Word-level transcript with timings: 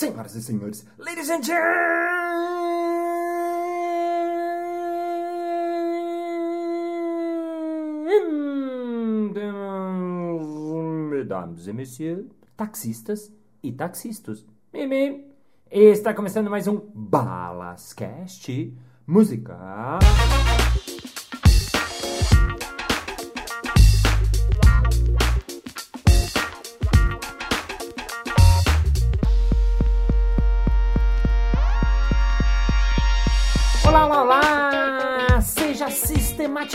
Senhoras 0.00 0.34
e 0.34 0.40
senhores, 0.42 0.86
ladies 0.96 1.28
and 1.28 1.42
gentlemen, 1.42 1.90
mesdames 11.10 11.66
e 11.66 11.72
messieurs, 11.74 12.24
taxistas 12.56 13.30
e 13.62 13.70
taxistas. 13.70 14.46
Mimi, 14.72 15.26
está 15.70 16.14
começando 16.14 16.48
mais 16.48 16.66
um 16.66 16.80
Balascast 16.94 18.74
Música. 19.06 19.98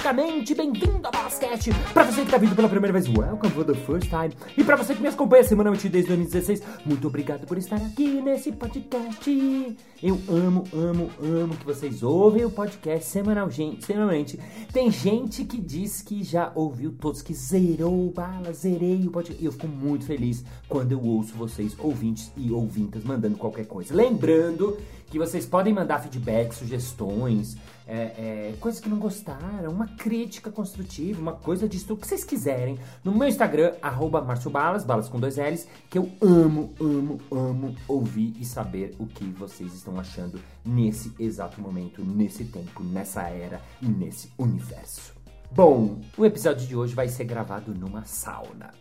Sistematicamente 0.06 0.54
bem-vindo 0.54 1.08
ao 1.08 1.12
Basquete! 1.12 1.72
Pra 1.92 2.04
você 2.04 2.24
que 2.24 2.30
tá 2.30 2.38
vindo 2.38 2.56
pela 2.56 2.70
primeira 2.70 2.94
vez, 2.94 3.08
welcome 3.08 3.52
for 3.52 3.66
the 3.66 3.74
first 3.74 4.08
time! 4.08 4.32
E 4.56 4.64
pra 4.64 4.76
você 4.76 4.94
que 4.94 5.02
me 5.02 5.08
acompanha 5.08 5.44
semanalmente 5.44 5.90
desde 5.90 6.10
2016, 6.10 6.62
muito 6.86 7.08
obrigado 7.08 7.48
por 7.48 7.58
estar 7.58 7.78
aqui 7.78 8.22
nesse 8.22 8.52
podcast! 8.52 9.76
Eu 10.04 10.22
amo, 10.30 10.64
amo, 10.72 11.10
amo 11.20 11.58
que 11.58 11.66
vocês 11.66 12.04
ouvem 12.04 12.46
o 12.46 12.52
podcast 12.52 13.10
semanal, 13.10 13.50
gente, 13.50 13.84
semanalmente. 13.84 14.40
Tem 14.72 14.92
gente 14.92 15.44
que 15.44 15.60
diz 15.60 16.04
que 16.04 16.24
já 16.24 16.52
ouviu 16.54 16.92
todos, 16.92 17.24
que 17.24 17.34
zerou 17.34 18.12
bala, 18.12 18.54
zerei 18.54 19.08
o 19.08 19.12
podcast. 19.12 19.44
Eu 19.44 19.52
fico 19.52 19.68
muito 19.68 20.06
feliz 20.06 20.46
quando 20.70 20.92
eu 20.92 21.02
ouço 21.04 21.34
vocês, 21.34 21.76
ouvintes 21.80 22.32
e 22.38 22.52
ouvintas, 22.52 23.04
mandando 23.04 23.38
qualquer 23.38 23.66
coisa. 23.66 23.96
Lembrando 23.96 24.78
que 25.10 25.18
vocês 25.18 25.48
podem 25.48 25.74
mandar 25.74 26.00
feedback, 26.00 26.54
sugestões, 26.54 27.58
é, 27.88 28.52
é, 28.52 28.54
coisas 28.60 28.82
que 28.82 28.90
não 28.90 28.98
gostaram, 28.98 29.72
uma 29.72 29.88
crítica 29.88 30.52
construtiva, 30.52 31.22
uma 31.22 31.34
coisa 31.34 31.68
disso, 31.68 31.94
o 31.94 31.98
que 31.98 32.08
vocês 32.08 32.24
quiserem, 32.24 32.80
no 33.04 33.14
meu 33.14 33.28
Instagram, 33.28 33.74
arroba 33.82 34.22
Balas, 34.22 34.84
balas 34.84 35.08
com 35.08 35.20
dois 35.20 35.38
L's, 35.38 35.68
que 35.90 35.98
eu 35.98 36.12
amo, 36.22 36.74
amo, 36.80 37.20
amo 37.32 37.76
ouvir 37.88 38.34
e 38.40 38.46
saber 38.46 38.96
o 38.98 39.06
que 39.06 39.26
vocês 39.26 39.74
estão 39.74 40.00
achando 40.00 40.40
nesse 40.66 41.14
exato 41.20 41.62
momento, 41.62 42.04
nesse 42.04 42.46
tempo, 42.46 42.84
nessa 42.84 43.24
era 43.24 43.62
e 43.82 43.88
nesse 43.88 44.32
universo. 44.38 45.14
Bom, 45.52 46.02
o 46.18 46.26
episódio 46.26 46.68
de 46.68 46.76
hoje 46.76 46.96
vai 46.96 47.08
ser 47.08 47.26
gravado 47.26 47.74
numa 47.74 48.04
sauna 48.06 48.72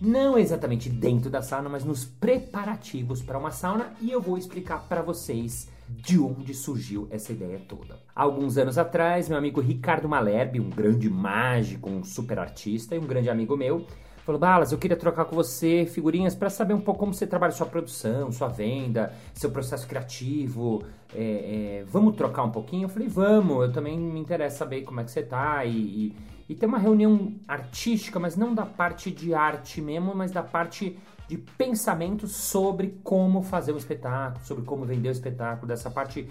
não 0.00 0.38
exatamente 0.38 0.88
dentro 0.88 1.28
da 1.28 1.42
sauna, 1.42 1.68
mas 1.68 1.84
nos 1.84 2.04
preparativos 2.04 3.20
para 3.20 3.38
uma 3.38 3.50
sauna 3.50 3.92
e 4.00 4.10
eu 4.10 4.20
vou 4.20 4.38
explicar 4.38 4.86
para 4.88 5.02
vocês 5.02 5.68
de 5.88 6.18
onde 6.18 6.54
surgiu 6.54 7.06
essa 7.10 7.32
ideia 7.32 7.60
toda. 7.66 7.98
Alguns 8.14 8.58
anos 8.58 8.78
atrás, 8.78 9.28
meu 9.28 9.38
amigo 9.38 9.60
Ricardo 9.60 10.08
Malherbe, 10.08 10.60
um 10.60 10.70
grande 10.70 11.08
mágico, 11.08 11.88
um 11.88 12.04
super 12.04 12.38
artista 12.38 12.94
e 12.94 12.98
um 12.98 13.06
grande 13.06 13.30
amigo 13.30 13.56
meu, 13.56 13.86
falou: 14.24 14.38
Balas, 14.40 14.72
eu 14.72 14.78
queria 14.78 14.96
trocar 14.96 15.24
com 15.24 15.34
você 15.34 15.86
figurinhas 15.86 16.34
para 16.34 16.50
saber 16.50 16.74
um 16.74 16.80
pouco 16.80 17.00
como 17.00 17.14
você 17.14 17.26
trabalha 17.26 17.52
sua 17.52 17.66
produção, 17.66 18.30
sua 18.30 18.48
venda, 18.48 19.12
seu 19.32 19.50
processo 19.50 19.86
criativo. 19.86 20.82
É, 21.14 21.80
é, 21.80 21.84
vamos 21.86 22.14
trocar 22.16 22.42
um 22.44 22.50
pouquinho? 22.50 22.84
Eu 22.84 22.88
falei: 22.88 23.08
Vamos, 23.08 23.62
eu 23.62 23.72
também 23.72 23.98
me 23.98 24.20
interessa 24.20 24.58
saber 24.58 24.82
como 24.82 25.00
é 25.00 25.04
que 25.04 25.10
você 25.10 25.22
tá 25.22 25.64
e, 25.64 25.78
e 25.78 26.16
e 26.48 26.54
ter 26.54 26.64
uma 26.64 26.78
reunião 26.78 27.34
artística, 27.46 28.18
mas 28.18 28.34
não 28.34 28.54
da 28.54 28.64
parte 28.64 29.10
de 29.10 29.34
arte 29.34 29.82
mesmo, 29.82 30.14
mas 30.14 30.32
da 30.32 30.42
parte 30.42 30.98
de 31.28 31.36
pensamento 31.36 32.26
sobre 32.26 32.98
como 33.04 33.42
fazer 33.42 33.72
o 33.72 33.76
espetáculo, 33.76 34.44
sobre 34.44 34.64
como 34.64 34.84
vender 34.84 35.10
o 35.10 35.12
espetáculo, 35.12 35.68
dessa 35.68 35.90
parte 35.90 36.28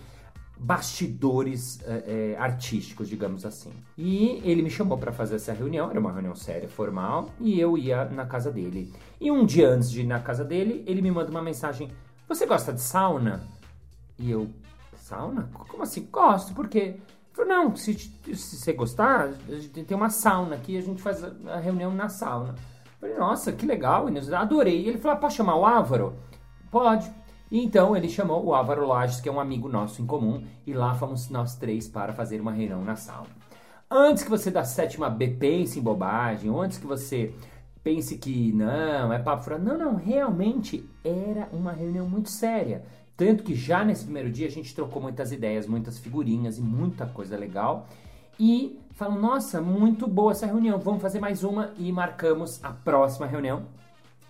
bastidores 0.60 1.80
é, 1.86 2.34
é, 2.34 2.38
artísticos, 2.38 3.08
digamos 3.08 3.46
assim. 3.46 3.72
E 3.96 4.42
ele 4.44 4.64
me 4.64 4.70
chamou 4.70 4.98
para 4.98 5.12
fazer 5.12 5.36
essa 5.36 5.54
reunião, 5.54 5.90
era 5.90 6.00
uma 6.00 6.12
reunião 6.12 6.36
séria, 6.36 6.68
formal, 6.68 7.30
e 7.40 7.60
eu 7.60 7.78
ia 7.78 8.06
na 8.06 8.26
casa 8.26 8.52
dele. 8.52 8.92
E 9.22 9.32
um 9.32 9.46
dia 9.46 9.70
antes 9.70 9.92
de 9.92 10.02
ir 10.02 10.08
na 10.08 10.20
casa 10.20 10.44
dele, 10.44 10.84
ele 10.88 11.02
me 11.02 11.12
manda 11.12 11.30
uma 11.30 11.42
mensagem: 11.42 11.92
Você 12.28 12.46
gosta 12.46 12.74
de 12.74 12.82
sauna? 12.82 13.44
E 14.18 14.32
eu, 14.32 14.50
sauna? 14.96 15.50
Como 15.68 15.84
assim? 15.84 16.08
Gosto, 16.12 16.54
por 16.54 16.68
quê? 16.68 16.96
Falei, 17.34 17.52
não, 17.52 17.76
se, 17.76 17.94
se 17.94 18.36
você 18.36 18.74
gostar, 18.74 19.30
tem 19.72 19.96
uma 19.96 20.10
sauna 20.10 20.56
aqui, 20.56 20.76
a 20.76 20.82
gente 20.82 21.00
faz 21.04 21.24
a 21.24 21.58
reunião 21.60 21.94
na 21.94 22.10
sauna. 22.10 22.56
Falei, 23.00 23.16
nossa, 23.16 23.52
que 23.52 23.66
legal, 23.66 24.08
adorei. 24.34 24.82
E 24.82 24.90
ele 24.90 24.98
falou, 24.98 25.20
ah, 25.22 25.30
chamar 25.30 25.56
o 25.56 25.66
Álvaro? 25.66 26.16
Pode. 26.72 27.12
E 27.50 27.64
então 27.64 27.96
ele 27.96 28.10
chamou 28.10 28.46
o 28.46 28.54
Álvaro 28.54 28.86
Lages, 28.86 29.22
que 29.22 29.30
é 29.30 29.32
um 29.32 29.40
amigo 29.40 29.70
nosso 29.70 30.02
em 30.02 30.06
comum, 30.06 30.44
e 30.66 30.74
lá 30.74 30.94
fomos 30.96 31.30
nós 31.30 31.56
três 31.56 31.88
para 31.88 32.14
fazer 32.14 32.42
uma 32.42 32.52
reunião 32.52 32.84
na 32.84 32.96
sauna. 32.96 33.30
Antes 33.90 34.24
que 34.24 34.30
você 34.30 34.52
da 34.52 34.66
sétima 34.66 35.10
B 35.10 35.30
pense 35.30 35.80
em 35.80 35.82
bobagem, 35.82 36.50
ou 36.50 36.62
antes 36.62 36.78
que 36.78 36.86
você 36.86 37.34
pense 37.82 38.18
que 38.18 38.52
não, 38.52 39.14
é 39.14 39.20
papo 39.20 39.44
furado, 39.44 39.64
não, 39.64 39.78
não, 39.78 39.96
realmente 39.96 40.90
era 41.06 41.48
uma 41.54 41.72
reunião 41.72 42.08
muito 42.08 42.30
séria. 42.30 42.84
Tanto 43.16 43.44
que 43.44 43.56
já 43.56 43.86
nesse 43.86 44.04
primeiro 44.04 44.30
dia 44.30 44.46
a 44.46 44.52
gente 44.52 44.76
trocou 44.76 45.02
muitas 45.02 45.32
ideias, 45.32 45.66
muitas 45.66 45.98
figurinhas 45.98 46.58
e 46.58 46.62
muita 46.62 47.06
coisa 47.06 47.38
legal. 47.38 47.88
E 48.38 48.78
falam, 48.98 49.20
nossa, 49.22 49.62
muito 49.62 50.08
boa 50.08 50.32
essa 50.32 50.48
reunião, 50.48 50.80
vamos 50.80 51.04
fazer 51.04 51.20
mais 51.20 51.44
uma 51.44 51.72
e 51.78 51.92
marcamos 51.92 52.60
a 52.64 52.72
próxima 52.72 53.28
reunião 53.28 53.62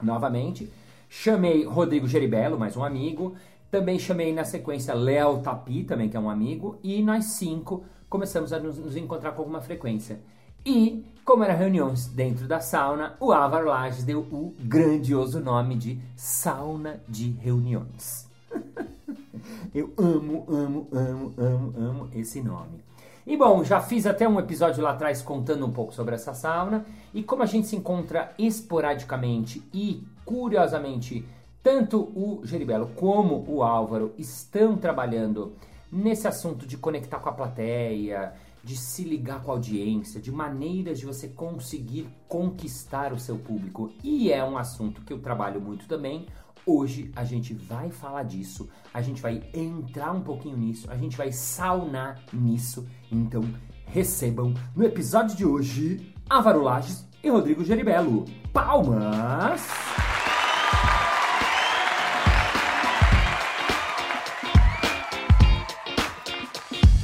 novamente. 0.04 0.70
Chamei 1.10 1.64
Rodrigo 1.64 2.06
Geribello, 2.06 2.60
mais 2.60 2.76
um 2.76 2.84
amigo. 2.84 3.34
Também 3.72 3.98
chamei 3.98 4.34
na 4.34 4.44
sequência 4.44 4.94
Léo 4.94 5.40
Tapi, 5.40 5.86
também 5.86 6.10
que 6.10 6.18
é 6.18 6.20
um 6.20 6.30
amigo. 6.30 6.78
E 6.84 7.02
nós 7.02 7.28
cinco 7.28 7.86
começamos 8.10 8.52
a 8.52 8.60
nos, 8.60 8.78
nos 8.78 8.98
encontrar 8.98 9.32
com 9.32 9.42
alguma 9.42 9.62
frequência. 9.62 10.20
E, 10.66 11.06
como 11.24 11.46
era 11.46 11.54
reuniões 11.54 12.08
dentro 12.08 12.46
da 12.46 12.60
sauna, 12.60 13.16
o 13.22 13.32
Álvaro 13.32 13.70
Lages 13.70 14.04
deu 14.04 14.20
o 14.20 14.54
grandioso 14.60 15.40
nome 15.40 15.78
de 15.78 15.98
Sauna 16.14 17.00
de 17.08 17.32
Reuniões. 17.40 18.30
Eu 19.74 19.94
amo, 19.98 20.46
amo, 20.50 20.88
amo, 20.92 21.34
amo, 21.38 21.74
amo 21.78 22.10
esse 22.14 22.42
nome. 22.42 22.87
E 23.30 23.36
bom, 23.36 23.62
já 23.62 23.82
fiz 23.82 24.06
até 24.06 24.26
um 24.26 24.40
episódio 24.40 24.82
lá 24.82 24.92
atrás 24.92 25.22
contando 25.22 25.66
um 25.66 25.72
pouco 25.74 25.94
sobre 25.94 26.16
essa 26.16 26.34
sauna 26.34 26.86
e 27.14 27.22
como 27.22 27.44
a 27.44 27.46
gente 27.46 27.68
se 27.68 27.76
encontra 27.76 28.32
esporadicamente 28.40 29.62
e 29.74 30.02
curiosamente 30.24 31.26
tanto 31.62 32.00
o 32.16 32.40
Geribelo 32.46 32.90
como 32.96 33.44
o 33.46 33.62
Álvaro 33.62 34.14
estão 34.18 34.78
trabalhando 34.78 35.52
nesse 35.92 36.26
assunto 36.26 36.66
de 36.66 36.78
conectar 36.78 37.20
com 37.20 37.28
a 37.28 37.34
plateia, 37.34 38.32
de 38.64 38.78
se 38.78 39.04
ligar 39.04 39.44
com 39.44 39.52
a 39.52 39.56
audiência, 39.56 40.22
de 40.22 40.32
maneiras 40.32 40.98
de 40.98 41.06
você 41.06 41.28
conseguir 41.28 42.08
conquistar 42.30 43.12
o 43.12 43.20
seu 43.20 43.38
público. 43.38 43.92
E 44.02 44.32
é 44.32 44.42
um 44.42 44.58
assunto 44.58 45.02
que 45.02 45.12
eu 45.12 45.20
trabalho 45.20 45.60
muito 45.60 45.86
também. 45.86 46.28
Hoje 46.70 47.10
a 47.16 47.24
gente 47.24 47.54
vai 47.54 47.90
falar 47.90 48.24
disso, 48.24 48.68
a 48.94 49.02
gente 49.02 49.22
vai 49.22 49.42
entrar 49.54 50.12
um 50.12 50.20
pouquinho 50.20 50.58
nisso, 50.58 50.92
a 50.92 50.98
gente 50.98 51.16
vai 51.16 51.32
saunar 51.32 52.20
nisso. 52.34 52.86
Então 53.10 53.42
recebam 53.86 54.54
no 54.76 54.84
episódio 54.84 55.38
de 55.38 55.46
hoje 55.46 56.14
Álvaro 56.30 56.62
Lages 56.62 57.08
e 57.24 57.30
Rodrigo 57.30 57.64
Geribello. 57.64 58.26
Palmas! 58.52 59.66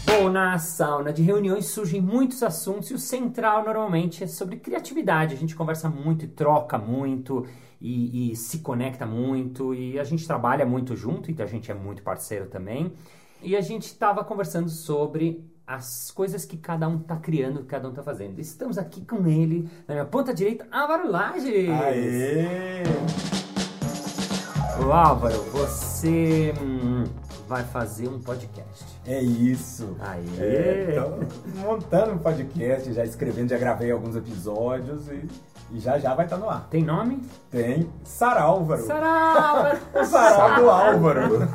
Bom, 0.05 0.29
na 0.29 0.59
sauna 0.59 1.13
de 1.13 1.23
reuniões 1.23 1.67
surgem 1.67 2.01
muitos 2.01 2.43
assuntos 2.43 2.91
e 2.91 2.95
o 2.95 2.99
central 2.99 3.63
normalmente 3.63 4.25
é 4.25 4.27
sobre 4.27 4.57
criatividade. 4.57 5.33
A 5.33 5.37
gente 5.37 5.55
conversa 5.55 5.89
muito 5.89 6.25
e 6.25 6.27
troca 6.27 6.77
muito 6.77 7.47
e, 7.83 8.31
e, 8.31 8.35
se 8.37 8.59
conecta 8.59 9.05
muito 9.05 9.75
e 9.75 9.99
a 9.99 10.05
gente 10.05 10.25
trabalha 10.25 10.65
muito 10.65 10.95
junto, 10.95 11.29
então 11.29 11.45
a 11.45 11.49
gente 11.49 11.69
é 11.69 11.73
muito 11.73 12.01
parceiro 12.01 12.45
também. 12.45 12.93
E 13.41 13.57
a 13.57 13.61
gente 13.61 13.87
estava 13.87 14.23
conversando 14.23 14.69
sobre 14.69 15.45
as 15.67 16.09
coisas 16.09 16.45
que 16.45 16.55
cada 16.55 16.87
um 16.87 17.01
está 17.01 17.17
criando, 17.17 17.59
que 17.59 17.65
cada 17.65 17.85
um 17.85 17.91
está 17.91 18.01
fazendo. 18.01 18.39
Estamos 18.39 18.77
aqui 18.77 19.05
com 19.05 19.27
ele, 19.27 19.69
na 19.85 19.95
minha 19.95 20.05
ponta 20.05 20.33
direita, 20.33 20.65
Álvaro 20.71 21.11
Lages! 21.11 21.69
Aê! 21.69 22.83
Ô 24.81 24.93
Álvaro, 24.93 25.43
você 25.51 26.53
hum, 26.61 27.03
vai 27.49 27.65
fazer 27.65 28.07
um 28.07 28.21
podcast. 28.21 28.85
É 29.05 29.21
isso. 29.21 29.97
Aê! 29.99 30.21
É, 30.39 30.95
montando 31.57 32.13
um 32.13 32.17
podcast, 32.17 32.93
já 32.93 33.03
escrevendo, 33.03 33.49
já 33.49 33.57
gravei 33.57 33.91
alguns 33.91 34.15
episódios 34.15 35.09
e 35.09 35.27
E 35.73 35.79
já 35.79 35.97
já 35.97 36.13
vai 36.13 36.25
estar 36.25 36.37
no 36.37 36.47
ar. 36.47 36.67
Tem 36.69 36.83
nome? 36.83 37.19
Tem 37.49 37.89
Sarálvaro. 38.03 38.83
Sarau! 38.85 39.71
O 39.99 40.05
Sarau 40.05 40.55
do 40.61 40.69
Álvaro. 40.69 41.21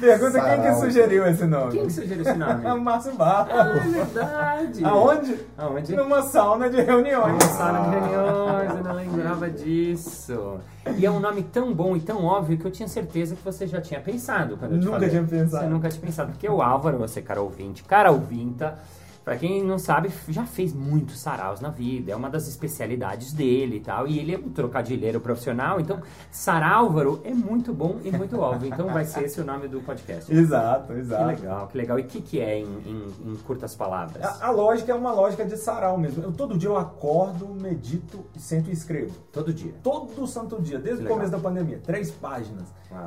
Pergunta 0.00 0.40
quem 0.40 0.62
que 0.62 0.74
sugeriu 0.74 1.26
esse 1.26 1.44
nome? 1.46 1.72
Quem 1.72 1.86
que 1.86 1.92
sugeriu 1.92 2.22
esse 2.22 2.34
nome? 2.34 2.64
É 2.66 2.72
o 2.72 2.80
Márcio 2.80 3.12
Ah, 3.12 3.16
Barra. 3.16 3.52
é 3.76 3.80
verdade. 3.80 4.84
Aonde? 4.84 5.38
Aonde? 5.58 5.94
Numa 5.96 6.22
sauna 6.22 6.70
de 6.70 6.80
reuniões. 6.80 7.32
Uma 7.32 7.40
sala 7.52 7.78
de 7.80 7.90
reuniões, 7.90 8.70
eu 8.76 8.84
não 8.84 8.94
lembrava 8.94 9.50
disso. 9.50 10.58
E 10.96 11.04
é 11.06 11.10
um 11.10 11.20
nome 11.20 11.42
tão 11.42 11.72
bom 11.72 11.94
e 11.96 12.00
tão 12.00 12.24
óbvio 12.24 12.56
que 12.58 12.64
eu 12.66 12.70
tinha 12.70 12.88
certeza 12.88 13.36
que 13.36 13.44
você 13.44 13.66
já 13.66 13.80
tinha 13.80 14.00
pensado. 14.00 14.56
Quando 14.56 14.72
eu 14.72 14.78
te 14.80 14.84
Nunca 14.84 14.96
falei. 14.96 15.10
tinha 15.10 15.22
pensado. 15.24 15.64
Você 15.64 15.68
nunca 15.70 15.88
tinha 15.88 16.00
pensado. 16.02 16.30
Porque 16.32 16.48
o 16.48 16.62
Álvaro, 16.62 16.98
você, 16.98 17.20
cara 17.22 17.40
ouvinte, 17.42 17.84
cara 17.84 18.10
ouvinta, 18.10 18.78
pra 19.24 19.36
quem 19.36 19.62
não 19.64 19.78
sabe, 19.78 20.10
já 20.28 20.44
fez 20.44 20.72
muitos 20.72 21.20
saraus 21.20 21.60
na 21.60 21.70
vida. 21.70 22.12
É 22.12 22.16
uma 22.16 22.28
das 22.30 22.48
especialidades 22.48 23.32
dele 23.32 23.76
e 23.76 23.80
tal. 23.80 24.06
E 24.06 24.18
ele 24.18 24.34
é 24.34 24.38
um 24.38 24.48
trocadilheiro 24.50 25.20
profissional. 25.20 25.80
Então, 25.80 26.00
Sarálvaro 26.30 27.20
é 27.24 27.32
muito 27.32 27.72
bom 27.72 27.98
e 28.04 28.10
muito 28.10 28.38
óbvio. 28.40 28.68
Então 28.72 28.88
vai 28.88 29.04
ser 29.04 29.24
esse 29.24 29.40
o 29.40 29.44
nome 29.44 29.68
do 29.68 29.80
podcast. 29.80 30.32
Exato, 30.34 30.92
Que 30.92 30.98
exato. 30.98 31.26
legal, 31.26 31.66
que 31.68 31.78
legal. 31.78 31.98
E 31.98 32.02
o 32.02 32.04
que, 32.06 32.20
que 32.20 32.40
é 32.40 32.58
em, 32.58 32.64
em- 32.64 33.32
em 33.32 33.36
curtas 33.36 33.74
palavras? 33.74 34.22
A, 34.24 34.46
a 34.48 34.50
lógica 34.50 34.90
é 34.92 34.94
uma 34.94 35.12
lógica 35.12 35.44
de 35.44 35.56
sarau 35.56 35.96
mesmo. 35.96 36.22
Eu, 36.22 36.32
todo 36.32 36.58
dia 36.58 36.68
eu 36.68 36.76
acordo, 36.76 37.46
medito, 37.48 38.24
sento 38.36 38.70
e 38.70 38.72
escrevo. 38.72 39.12
Todo 39.32 39.52
dia. 39.52 39.72
Todo 39.82 40.26
santo 40.26 40.60
dia, 40.60 40.78
desde 40.78 41.02
Que 41.04 41.08
o 41.08 41.12
começo 41.14 41.30
da 41.30 41.38
pandemia. 41.38 41.80
Três 41.84 42.10
páginas. 42.10 42.64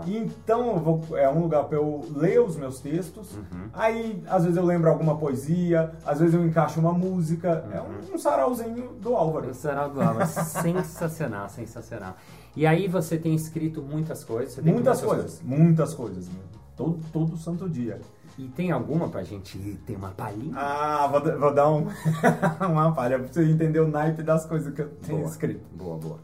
Então 0.07 0.79
vou- 0.79 1.17
é 1.17 1.29
um 1.29 1.41
lugar 1.41 1.63
para 1.65 1.77
eu 1.77 2.03
ler 2.15 2.39
os 2.41 2.55
meus 2.55 2.79
textos. 2.79 3.33
Uhum. 3.35 3.67
Aí, 3.73 4.23
às 4.27 4.43
vezes, 4.43 4.57
eu 4.57 4.65
lembro 4.65 4.89
alguma 4.89 5.15
poesia, 5.17 5.91
às 6.05 6.19
vezes 6.19 6.35
eu 6.35 6.45
encaixo 6.45 6.79
uma 6.79 6.93
música. 6.93 7.65
É 7.71 7.79
Uhum. 7.79 7.87
um, 8.11 8.15
um 8.15 8.17
sarauzinho 8.17 8.93
do 9.01 9.15
Álvaro. 9.15 9.49
O 9.49 9.53
Sarau 9.53 9.89
do 9.89 10.01
Álvaro, 10.01 10.27
sensacional, 10.29 11.49
sensacional. 11.49 12.15
E 12.55 12.65
aí 12.65 12.87
você 12.87 13.17
tem 13.17 13.33
escrito 13.35 13.81
muitas 13.81 14.23
coisas. 14.23 14.55
Muitas 14.57 14.73
muitas 14.73 15.01
coisas, 15.01 15.41
muitas 15.43 15.93
coisas. 15.93 16.29
Todo, 16.77 16.99
todo 17.11 17.37
santo 17.37 17.69
dia. 17.69 17.99
E 18.37 18.47
tem 18.49 18.69
alguma 18.71 19.07
pra 19.07 19.23
gente 19.23 19.57
ter 19.85 19.95
uma 19.95 20.09
palhinha? 20.09 20.53
Ah, 20.57 21.07
vou, 21.07 21.39
vou 21.39 21.53
dar 21.53 21.69
um, 21.69 21.87
uma 22.69 22.91
palha 22.93 23.17
pra 23.17 23.27
você 23.31 23.45
entender 23.49 23.79
o 23.79 23.87
naipe 23.87 24.21
das 24.23 24.45
coisas 24.45 24.73
que 24.73 24.81
eu 24.81 24.89
tenho 25.05 25.19
Boa. 25.19 25.29
escrito. 25.29 25.65
Boa, 25.73 25.97
boa. 25.97 26.19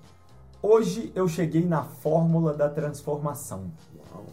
Hoje 0.61 1.11
eu 1.15 1.27
cheguei 1.27 1.65
na 1.65 1.83
fórmula 1.83 2.53
da 2.53 2.69
transformação. 2.69 3.71
Uau. 4.13 4.25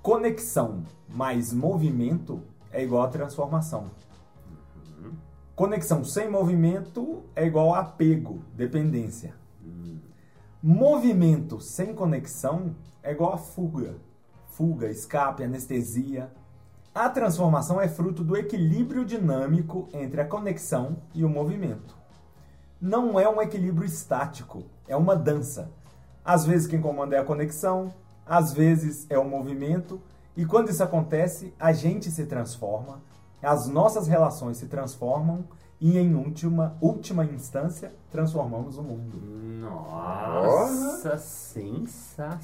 Conexão 0.00 0.82
mais 1.08 1.52
movimento 1.52 2.40
é 2.72 2.82
igual 2.84 3.02
a 3.02 3.08
transformação. 3.08 3.86
Conexão 5.58 6.04
sem 6.04 6.30
movimento 6.30 7.24
é 7.34 7.44
igual 7.44 7.74
a 7.74 7.80
apego, 7.80 8.44
dependência. 8.54 9.34
Movimento 10.62 11.60
sem 11.60 11.92
conexão 11.92 12.76
é 13.02 13.10
igual 13.10 13.32
a 13.32 13.38
fuga. 13.38 13.96
Fuga, 14.50 14.88
escape, 14.88 15.42
anestesia. 15.42 16.30
A 16.94 17.08
transformação 17.08 17.80
é 17.80 17.88
fruto 17.88 18.22
do 18.22 18.36
equilíbrio 18.36 19.04
dinâmico 19.04 19.88
entre 19.92 20.20
a 20.20 20.24
conexão 20.24 20.98
e 21.12 21.24
o 21.24 21.28
movimento. 21.28 21.96
Não 22.80 23.18
é 23.18 23.28
um 23.28 23.42
equilíbrio 23.42 23.84
estático, 23.84 24.62
é 24.86 24.94
uma 24.94 25.16
dança. 25.16 25.72
Às 26.24 26.46
vezes 26.46 26.68
quem 26.68 26.80
comanda 26.80 27.16
é 27.16 27.18
a 27.18 27.24
conexão, 27.24 27.92
às 28.24 28.52
vezes 28.52 29.08
é 29.10 29.18
o 29.18 29.28
movimento, 29.28 30.00
e 30.36 30.46
quando 30.46 30.70
isso 30.70 30.84
acontece, 30.84 31.52
a 31.58 31.72
gente 31.72 32.12
se 32.12 32.26
transforma, 32.26 33.02
as 33.42 33.68
nossas 33.68 34.08
relações 34.08 34.56
se 34.56 34.66
transformam 34.66 35.44
e 35.80 35.96
em 35.96 36.14
última, 36.14 36.76
última 36.80 37.24
instância 37.24 37.92
transformamos 38.10 38.76
o 38.78 38.82
mundo. 38.82 39.16
Nossa, 39.60 41.16
sensacional 41.18 42.34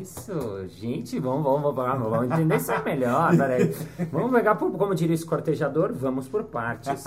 isso. 0.00 0.68
Gente, 0.68 1.18
vamos, 1.18 1.42
vamos, 1.42 1.74
vamos, 1.74 2.08
vamos 2.08 2.30
entender 2.30 2.56
isso 2.56 2.70
melhor. 2.84 3.34
Peraí. 3.36 3.74
Vamos 4.12 4.30
pegar, 4.30 4.54
por, 4.54 4.70
como 4.72 4.94
diria 4.94 5.14
esse 5.14 5.26
cortejador, 5.26 5.92
vamos 5.92 6.28
por 6.28 6.44
partes. 6.44 7.04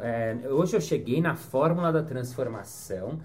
É, 0.00 0.36
hoje 0.48 0.76
eu 0.76 0.80
cheguei 0.80 1.20
na 1.20 1.34
fórmula 1.34 1.92
da 1.92 2.02
transformação. 2.02 3.18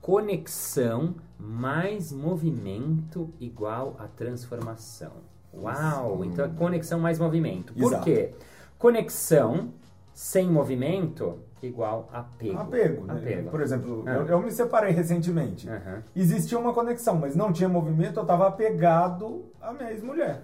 Conexão 0.00 1.14
mais 1.38 2.10
movimento 2.10 3.32
igual 3.38 3.94
a 3.98 4.08
transformação. 4.08 5.12
Uau! 5.54 6.24
Então 6.24 6.44
é 6.44 6.48
conexão 6.48 6.98
mais 7.00 7.18
movimento. 7.18 7.72
Por 7.74 7.92
Exato. 7.92 8.04
quê? 8.04 8.30
Conexão 8.78 9.70
sem 10.12 10.48
movimento 10.50 11.38
igual 11.62 12.08
apego. 12.12 12.58
Apego, 12.58 13.04
né? 13.04 13.14
Apego. 13.14 13.50
Por 13.50 13.60
exemplo, 13.60 14.02
Ah. 14.06 14.10
eu, 14.14 14.26
eu 14.26 14.40
me 14.42 14.50
separei 14.50 14.92
recentemente. 14.92 15.68
Existia 16.16 16.58
uma 16.58 16.72
conexão, 16.72 17.16
mas 17.18 17.36
não 17.36 17.52
tinha 17.52 17.68
movimento, 17.68 18.16
eu 18.18 18.22
estava 18.22 18.46
apegado 18.48 19.44
à 19.60 19.72
minha 19.72 19.90
ex-mulher. 19.90 20.42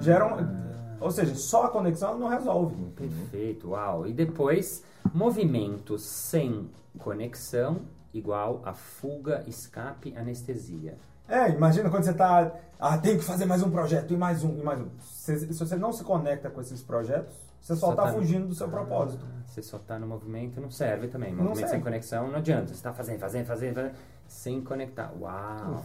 Já 0.00 0.14
era 0.14 0.26
um- 0.34 0.60
ou 1.00 1.10
seja, 1.10 1.34
só 1.34 1.64
a 1.64 1.68
conexão 1.68 2.16
não 2.18 2.28
resolve. 2.28 2.76
Perfeito, 2.94 3.70
uau. 3.70 4.06
E 4.06 4.12
depois, 4.12 4.84
movimento 5.12 5.98
sem 5.98 6.68
conexão 6.98 7.78
igual 8.12 8.60
a 8.64 8.72
fuga, 8.72 9.42
escape, 9.46 10.14
anestesia. 10.16 10.96
É, 11.30 11.50
imagina 11.50 11.88
quando 11.90 12.04
você 12.04 12.12
tá. 12.12 12.52
Ah, 12.78 12.98
tem 12.98 13.16
que 13.16 13.24
fazer 13.24 13.44
mais 13.44 13.62
um 13.62 13.70
projeto, 13.70 14.12
e 14.12 14.16
mais 14.16 14.42
um, 14.42 14.58
e 14.58 14.62
mais 14.62 14.80
um. 14.80 14.88
Se, 15.00 15.38
se 15.52 15.58
você 15.58 15.76
não 15.76 15.92
se 15.92 16.02
conecta 16.02 16.50
com 16.50 16.60
esses 16.60 16.82
projetos, 16.82 17.34
você 17.60 17.76
só, 17.76 17.88
Só 17.88 17.94
tá, 17.94 18.04
tá- 18.06 18.12
fugindo 18.14 18.48
do 18.48 18.54
seu 18.54 18.68
propósito. 18.68 19.24
Ah, 19.28 19.42
Você 19.46 19.62
só 19.62 19.78
tá 19.78 19.98
no 19.98 20.06
movimento, 20.06 20.60
não 20.60 20.70
serve 20.70 21.08
também. 21.08 21.30
Movimento 21.32 21.58
sem 21.58 21.68
serve. 21.68 21.84
conexão 21.84 22.28
não 22.28 22.36
adianta. 22.38 22.72
Você 22.74 22.82
tá 22.82 22.92
fazendo, 22.92 23.18
fazendo, 23.20 23.46
fazendo, 23.46 23.74
fazendo 23.74 23.94
sem 24.26 24.60
conectar. 24.62 25.12
Uau! 25.20 25.84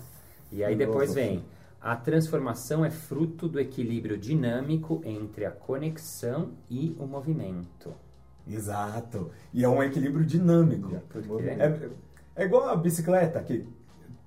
E 0.52 0.64
aí 0.64 0.76
depois 0.76 1.12
filosofia. 1.12 1.40
vem. 1.42 1.46
A 1.82 1.96
transformação 1.96 2.84
é 2.84 2.90
fruto 2.90 3.48
do 3.48 3.60
equilíbrio 3.60 4.18
dinâmico 4.18 5.02
entre 5.04 5.46
a 5.46 5.52
conexão 5.52 6.52
e 6.70 6.96
o 7.00 7.06
movimento. 7.06 7.94
Exato. 8.48 9.30
E 9.54 9.64
é 9.64 9.70
um 9.70 9.84
equilíbrio 9.84 10.26
dinâmico. 10.26 10.96
É, 11.42 11.90
é 12.42 12.46
igual 12.46 12.70
a 12.70 12.76
bicicleta, 12.76 13.42
que 13.44 13.68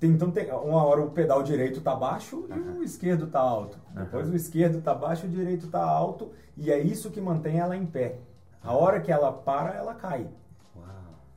então 0.00 0.30
tem, 0.30 0.50
uma 0.52 0.84
hora 0.84 1.02
o 1.02 1.10
pedal 1.10 1.42
direito 1.42 1.80
tá 1.80 1.94
baixo 1.94 2.46
e 2.48 2.78
o 2.78 2.82
esquerdo 2.82 3.26
tá 3.26 3.40
alto. 3.40 3.78
Depois 3.94 4.26
Aham. 4.26 4.32
o 4.32 4.36
esquerdo 4.36 4.80
tá 4.80 4.94
baixo 4.94 5.26
e 5.26 5.28
o 5.28 5.32
direito 5.32 5.66
tá 5.68 5.82
alto. 5.82 6.30
E 6.56 6.70
é 6.70 6.78
isso 6.78 7.10
que 7.10 7.20
mantém 7.20 7.58
ela 7.58 7.76
em 7.76 7.84
pé. 7.86 8.18
A 8.62 8.72
hora 8.74 9.00
que 9.00 9.10
ela 9.10 9.32
para, 9.32 9.74
ela 9.74 9.94
cai. 9.94 10.28
Uau! 10.76 10.86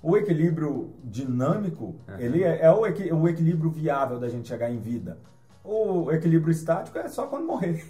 O 0.04 0.18
equilíbrio 0.18 0.94
dinâmico, 1.04 1.96
Aham. 2.08 2.19
ele 2.19 2.44
é, 2.44 2.62
é 2.62 2.72
o, 2.72 2.86
equi- 2.86 3.12
o 3.12 3.28
equilíbrio 3.28 3.69
viável 3.72 4.19
da 4.19 4.30
gente 4.30 4.48
chegar 4.48 4.69
em 4.72 4.80
vida. 4.80 5.18
O 5.63 6.12
equilíbrio 6.12 6.52
estático 6.52 6.98
é 6.98 7.08
só 7.08 7.28
quando 7.28 7.46
morrer. 7.46 7.86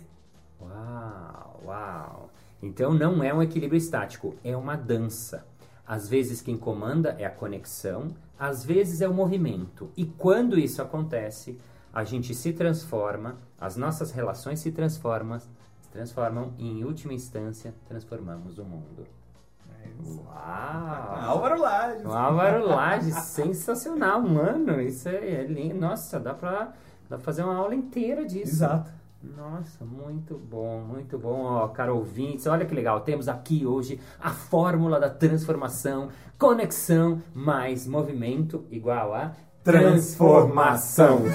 Uau, 0.61 1.59
uau. 1.65 2.29
Então 2.61 2.93
não 2.93 3.23
é 3.23 3.33
um 3.33 3.41
equilíbrio 3.41 3.77
estático, 3.77 4.35
é 4.43 4.55
uma 4.55 4.75
dança. 4.75 5.45
Às 5.91 6.07
vezes 6.07 6.41
quem 6.41 6.57
comanda 6.57 7.17
é 7.19 7.25
a 7.25 7.29
conexão, 7.29 8.15
às 8.39 8.63
vezes 8.63 9.01
é 9.01 9.09
o 9.09 9.13
movimento. 9.13 9.91
E 9.97 10.05
quando 10.05 10.57
isso 10.57 10.81
acontece, 10.81 11.59
a 11.93 12.05
gente 12.05 12.33
se 12.33 12.53
transforma, 12.53 13.35
as 13.59 13.75
nossas 13.75 14.09
relações 14.11 14.61
se 14.61 14.71
transformam, 14.71 15.37
se 15.37 15.89
transformam 15.91 16.53
e 16.57 16.65
em 16.65 16.85
última 16.85 17.13
instância 17.13 17.75
transformamos 17.89 18.57
o 18.57 18.63
mundo. 18.63 19.05
Uau! 20.15 21.15
Álvaro 21.23 21.59
Lages. 21.59 22.05
Um 22.05 22.13
Álvaro 22.13 22.65
Laje, 22.67 23.11
sensacional, 23.11 24.21
mano. 24.21 24.79
Isso 24.79 25.09
é, 25.09 25.41
é 25.41 25.43
lindo. 25.43 25.75
Nossa, 25.75 26.17
dá 26.21 26.33
pra, 26.33 26.73
dá 27.09 27.17
pra 27.17 27.19
fazer 27.19 27.43
uma 27.43 27.57
aula 27.57 27.75
inteira 27.75 28.23
disso. 28.25 28.53
Exato. 28.53 28.89
Nossa, 29.23 29.85
muito 29.85 30.35
bom, 30.35 30.79
muito 30.79 31.17
bom. 31.17 31.43
Ó, 31.43 31.67
caro 31.67 31.97
ouvintes, 31.97 32.47
olha 32.47 32.65
que 32.65 32.73
legal. 32.73 33.01
Temos 33.01 33.27
aqui 33.27 33.65
hoje 33.65 33.99
a 34.19 34.31
fórmula 34.31 34.99
da 34.99 35.09
transformação. 35.09 36.09
Conexão 36.39 37.21
mais 37.33 37.85
movimento 37.85 38.65
igual 38.71 39.13
a 39.13 39.33
Transformação. 39.63 41.21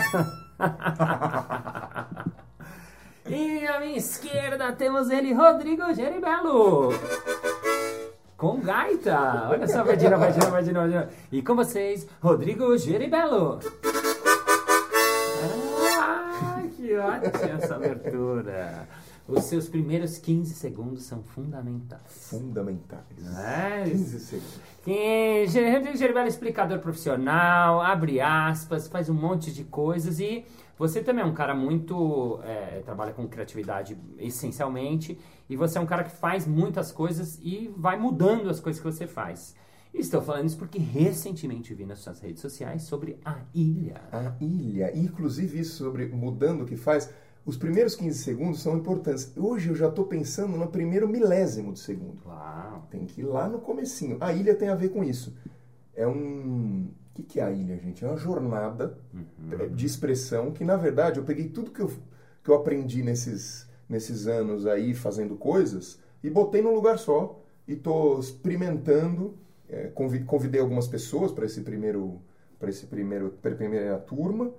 e 3.25 3.66
à 3.66 3.78
minha 3.78 3.97
esquerda 3.97 4.73
temos 4.73 5.09
ele, 5.11 5.33
Rodrigo 5.33 5.95
Geribello. 5.95 6.90
Com 8.37 8.61
gaita. 8.61 9.49
Olha 9.49 9.69
só, 9.69 9.85
novo, 10.11 10.50
vai 10.50 10.62
de 10.64 10.73
novo. 10.73 11.09
E 11.31 11.40
com 11.40 11.55
vocês, 11.55 12.09
Rodrigo 12.21 12.76
Geribello. 12.76 13.61
Ótima 17.07 17.51
essa 17.53 17.77
abertura. 17.77 18.89
Os 19.29 19.45
seus 19.45 19.69
primeiros 19.69 20.19
15 20.19 20.55
segundos 20.55 21.03
são 21.03 21.23
fundamentais. 21.23 22.29
Fundamentais. 22.31 23.37
É, 23.37 23.83
15 23.85 24.21
segundos. 24.21 24.61
que 24.85 26.19
é 26.19 26.29
explicador 26.29 26.79
profissional, 26.79 27.81
abre 27.81 28.21
aspas, 28.21 28.87
faz 28.87 29.09
um 29.09 29.15
monte 29.15 29.53
de 29.53 29.65
coisas 29.65 30.21
e 30.21 30.45
você 30.79 31.03
também 31.03 31.25
é 31.25 31.27
um 31.27 31.35
cara 31.35 31.55
muito. 31.55 32.39
é, 32.45 32.83
trabalha 32.85 33.13
com 33.13 33.27
criatividade 33.27 33.99
essencialmente 34.19 35.19
e 35.49 35.57
você 35.57 35.79
é 35.79 35.81
um 35.81 35.87
cara 35.87 36.05
que 36.05 36.11
faz 36.11 36.47
muitas 36.47 36.93
coisas 36.93 37.39
e 37.43 37.73
vai 37.77 37.99
mudando 37.99 38.49
as 38.49 38.61
coisas 38.61 38.81
que 38.81 38.87
você 38.87 39.07
faz. 39.09 39.57
Estou 39.99 40.21
falando 40.21 40.47
isso 40.47 40.59
porque 40.59 40.79
recentemente 40.79 41.73
vi 41.75 41.85
nas 41.87 42.00
suas 42.00 42.21
redes 42.21 42.41
sociais 42.43 42.83
sobre 42.83 43.19
a 43.25 43.38
ilha. 43.55 44.00
A 44.12 44.35
ilha. 44.41 44.97
Inclusive 44.97 45.61
isso 45.61 45.76
sobre 45.85 46.07
mudando 46.09 46.62
o 46.62 46.67
que 46.67 46.76
faz. 46.76 47.11
Os 47.45 47.57
primeiros 47.57 47.95
15 47.95 48.19
segundos 48.23 48.61
são 48.61 48.76
importantes. 48.76 49.33
Hoje 49.37 49.69
eu 49.71 49.75
já 49.75 49.88
estou 49.88 50.05
pensando 50.07 50.57
no 50.57 50.67
primeiro 50.69 51.09
milésimo 51.09 51.73
de 51.73 51.79
segundo. 51.79 52.19
Uau. 52.26 52.87
Tem 52.91 53.07
que 53.07 53.21
ir 53.21 53.25
lá 53.25 53.49
no 53.49 53.59
comecinho. 53.61 54.17
A 54.21 54.33
ilha 54.33 54.55
tem 54.55 54.69
a 54.69 54.75
ver 54.75 54.91
com 54.91 55.03
isso. 55.03 55.35
É 55.95 56.07
um... 56.07 56.88
O 57.11 57.15
que, 57.17 57.23
que 57.23 57.41
é 57.41 57.45
a 57.45 57.50
ilha, 57.50 57.79
gente? 57.79 58.05
É 58.05 58.09
uma 58.09 58.19
jornada 58.19 58.99
Uhum. 59.15 59.75
de 59.75 59.87
expressão 59.87 60.50
que, 60.53 60.62
na 60.65 60.76
verdade, 60.76 61.19
eu 61.19 61.25
peguei 61.25 61.49
tudo 61.49 61.71
que 61.71 61.81
eu, 61.81 61.91
que 62.45 62.50
eu 62.50 62.55
aprendi 62.55 63.03
nesses, 63.03 63.67
nesses 63.88 64.26
anos 64.26 64.67
aí 64.67 64.93
fazendo 64.93 65.37
coisas 65.37 65.99
e 66.23 66.29
botei 66.29 66.61
num 66.61 66.75
lugar 66.75 66.99
só. 66.99 67.41
E 67.67 67.73
estou 67.73 68.21
experimentando. 68.21 69.35
É, 69.68 69.88
convi- 69.88 70.25
convidei 70.25 70.61
algumas 70.61 70.87
pessoas 70.88 71.32
para 71.32 71.44
esse 71.46 71.61
primeiro 71.62 72.20
para 72.58 72.70
esse 72.70 72.87
primeiro 72.87 73.35
pra 73.42 73.54
primeira 73.54 73.99
turma 73.99 74.50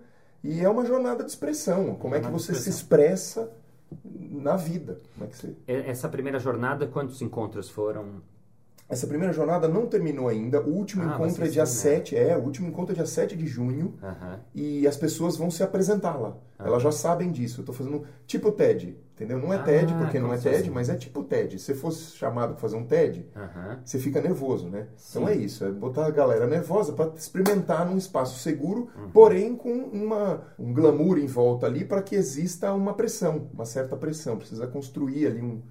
e 0.43 0.61
é 0.61 0.69
uma 0.69 0.85
jornada 0.85 1.23
de 1.23 1.29
expressão. 1.31 1.95
Como 1.95 2.13
é 2.13 2.19
que 2.19 2.25
Jornada 2.25 2.37
de 2.37 2.43
você 2.43 2.53
se 2.55 2.69
expressa 2.69 3.51
na 4.31 4.55
vida? 4.55 4.99
Como 5.15 5.25
é 5.25 5.27
que 5.29 5.35
você 5.37 5.55
Essa 5.65 6.07
primeira 6.07 6.37
jornada, 6.39 6.85
quantos 6.87 7.21
encontros 7.21 7.69
foram? 7.69 8.21
Essa 8.89 9.05
primeira 9.07 9.33
jornada 9.33 9.67
não 9.67 9.85
terminou 9.87 10.29
ainda. 10.29 10.61
O 10.61 10.69
último 10.73 11.03
Ah, 11.03 11.07
encontro 11.15 11.43
é 11.43 11.47
dia 11.49 11.65
terminaram. 11.65 11.65
7, 12.05 12.15
é, 12.15 12.37
o 12.37 12.41
último 12.41 12.67
encontro 12.69 12.93
é 12.93 12.95
dia 12.95 13.05
7 13.05 13.35
de 13.35 13.45
junho 13.45 13.95
Aham. 14.01 14.39
e 14.55 14.87
as 14.87 14.95
pessoas 14.95 15.35
vão 15.35 15.51
se 15.51 15.61
apresentar 15.61 16.15
lá. 16.15 16.37
Ah. 16.57 16.67
Elas 16.67 16.81
já 16.83 16.91
sabem 16.91 17.29
disso. 17.31 17.59
Eu 17.61 17.65
tô 17.65 17.73
fazendo 17.73 18.05
tipo 18.25 18.49
TED, 18.51 18.95
entendeu? 19.17 19.39
Não 19.39 19.51
é 19.51 19.57
Ah, 19.57 19.63
TED 19.63 19.93
porque 19.95 20.19
não 20.19 20.31
é 20.31 20.38
TED, 20.38 20.57
fosse- 20.59 20.69
mas 20.69 20.89
é 20.89 20.95
tipo 20.95 21.24
TED. 21.24 21.57
Se 21.57 21.74
fosse 21.74 22.15
chamado 22.15 22.51
para 22.51 22.57
fazer 22.62 22.75
um 22.75 22.86
TED, 22.86 23.25
você 23.83 23.97
fica 23.97 24.21
nervoso, 24.21 24.69
né? 24.69 24.88
Sim. 24.95 25.19
Então 25.19 25.29
é 25.29 25.36
isso, 25.36 25.65
é 25.65 25.71
botar 25.71 26.05
a 26.05 26.12
galera 26.12 26.45
nervosa 26.45 26.93
para 26.93 27.12
experimentar 27.15 27.86
num 27.89 27.97
espaço 27.97 28.38
seguro, 28.39 28.88
Uhum. 28.95 29.09
porém 29.09 29.55
com 29.55 29.74
uma, 29.74 30.41
um 30.59 30.71
glamour 30.71 31.17
em 31.17 31.25
volta 31.25 31.65
ali 31.65 31.83
para 31.83 32.01
que 32.03 32.15
exista 32.15 32.71
uma 32.74 32.93
pressão, 32.93 33.50
uma 33.53 33.65
certa 33.65 33.95
pressão. 33.97 34.38
Precisa 34.38 34.67
construir 34.67 35.25
ali 35.25 35.41
um, 35.41 35.62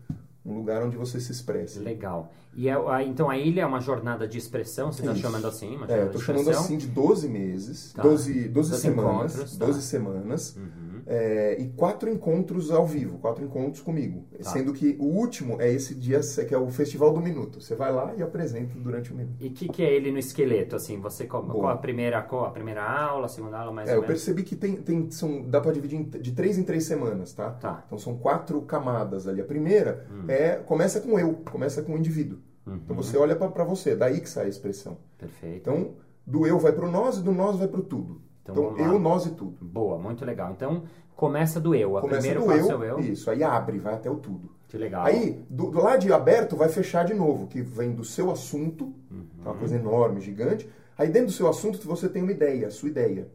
um 0.45 0.55
lugar 0.57 0.83
onde 0.83 0.97
você 0.97 1.21
se 1.21 1.31
expresse. 1.31 1.79
Legal. 1.79 2.33
E 2.59 2.69
é, 2.71 2.75
então 3.07 3.29
a 3.29 3.37
ilha 3.37 3.61
é 3.61 3.67
uma 3.67 3.81
jornada 3.81 4.27
de 4.27 4.39
expressão, 4.39 4.91
você 4.91 5.03
está 5.03 5.15
chamando 5.15 5.47
assim? 5.47 5.77
Uma 5.77 5.87
É, 5.93 6.05
eu 6.05 6.09
de 6.09 6.19
chamando 6.21 6.49
assim 6.51 6.79
de 6.79 6.87
12 6.87 7.29
meses, 7.29 7.93
Tá. 7.93 8.03
12, 8.03 8.33
12 8.49 8.71
12 8.71 8.77
semanas, 8.81 9.35
encontros, 9.35 9.57
tá. 9.59 9.67
12 9.67 9.83
semanas, 9.83 10.57
Uhum. 10.57 10.86
É, 11.07 11.57
e 11.61 11.69
quatro 11.69 12.11
encontros 12.11 12.71
ao 12.71 12.85
vivo, 12.85 13.19
quatro 13.19 13.45
encontros 13.45 13.81
comigo. 13.81 14.25
Tá. 14.43 14.51
Sendo 14.51 14.73
que 14.73 14.97
o 14.99 15.05
último 15.05 15.61
é 15.61 15.71
esse 15.71 15.95
dia, 15.95 16.21
que 16.47 16.55
é 16.55 16.59
o 16.59 16.69
Festival 16.69 17.13
do 17.13 17.21
Minuto. 17.21 17.61
Você 17.61 17.75
vai 17.75 17.93
lá 17.93 18.13
e 18.17 18.23
apresenta 18.23 18.75
durante 18.77 19.13
o 19.13 19.17
minuto. 19.17 19.37
E 19.41 19.49
o 19.49 19.53
que, 19.53 19.69
que 19.69 19.83
é 19.83 19.95
ele 19.95 20.11
no 20.11 20.19
esqueleto? 20.19 20.75
Assim, 20.75 21.01
você 21.01 21.25
qual, 21.27 21.45
qual 21.45 21.69
a 21.69 21.77
primeira 21.77 22.21
qual 22.23 22.47
a 22.47 22.51
primeira 22.51 22.83
aula, 22.83 23.27
a 23.27 23.29
segunda 23.29 23.59
aula, 23.59 23.73
mais 23.73 23.89
É, 23.89 23.93
ou 23.93 23.99
eu 23.99 24.03
menos? 24.03 24.15
percebi 24.15 24.43
que 24.43 24.57
tem, 24.57 24.77
tem 24.77 25.11
são, 25.11 25.49
dá 25.49 25.61
para 25.61 25.73
dividir 25.73 26.03
de 26.05 26.33
três 26.33 26.59
em 26.59 26.65
três 26.65 26.85
semanas, 26.85 27.33
tá? 27.33 27.51
Tá. 27.51 27.85
Então 27.87 27.99
são 27.99 28.17
quatro 28.17 28.61
camadas 28.63 29.29
ali. 29.29 29.41
A 29.41 29.45
primeira 29.45 30.07
é 30.27 30.57
começa 30.57 31.01
com 31.01 31.19
eu, 31.19 31.35
começa 31.51 31.83
com 31.83 31.95
o 31.95 31.99
indivíduo. 31.99 32.39
Uhum. 32.67 32.81
Então 32.85 32.97
você 32.97 33.17
olha 33.17 33.37
para 33.37 33.65
você, 33.65 33.95
daí 33.95 34.21
que 34.21 34.29
sai 34.29 34.47
a 34.47 34.49
expressão. 34.49 34.99
Perfeito. 35.17 35.57
Então 35.57 35.95
do 36.27 36.45
eu 36.47 36.59
vai 36.59 36.73
pro 36.73 36.91
nós 36.91 37.19
e 37.19 37.23
do 37.23 37.31
nós 37.33 37.57
vai 37.57 37.69
pro 37.69 37.83
tudo. 37.83 38.21
Então, 38.51 38.73
Então, 38.73 38.93
eu, 38.93 38.99
nós 38.99 39.27
e 39.27 39.31
tudo. 39.31 39.57
Boa, 39.61 39.99
muito 39.99 40.25
legal. 40.25 40.53
Então, 40.53 40.85
começa 41.15 41.61
do 41.61 41.75
eu. 41.75 41.97
A 41.97 42.01
Começa 42.01 42.35
do 42.35 42.53
eu, 42.53 42.53
é 42.53 42.75
o 42.75 42.85
eu. 42.85 43.01
isso, 43.01 43.31
aí 43.31 43.43
abre, 43.43 43.79
vai 43.79 43.95
até 43.95 44.11
o 44.11 44.17
tudo. 44.17 44.51
Que 44.69 44.77
legal. 44.77 45.05
Aí, 45.07 45.45
do, 45.49 45.71
do 45.71 45.81
lado 45.81 46.01
de 46.01 46.13
aberto, 46.13 46.57
vai 46.57 46.69
fechar 46.69 47.05
de 47.05 47.15
novo, 47.15 47.47
que 47.47 47.63
vem 47.63 47.93
do 47.93 48.05
seu 48.05 48.31
assunto, 48.31 48.93
que 49.09 49.41
é 49.47 49.51
uma 49.51 49.55
coisa 49.57 49.77
enorme, 49.77 50.21
gigante. 50.21 50.69
Aí 50.99 51.09
dentro 51.09 51.27
do 51.29 51.33
seu 51.33 51.49
assunto 51.49 51.79
você 51.87 52.09
tem 52.09 52.23
uma 52.23 52.33
ideia, 52.33 52.67
a 52.69 52.71
sua 52.71 52.89
ideia, 52.89 53.29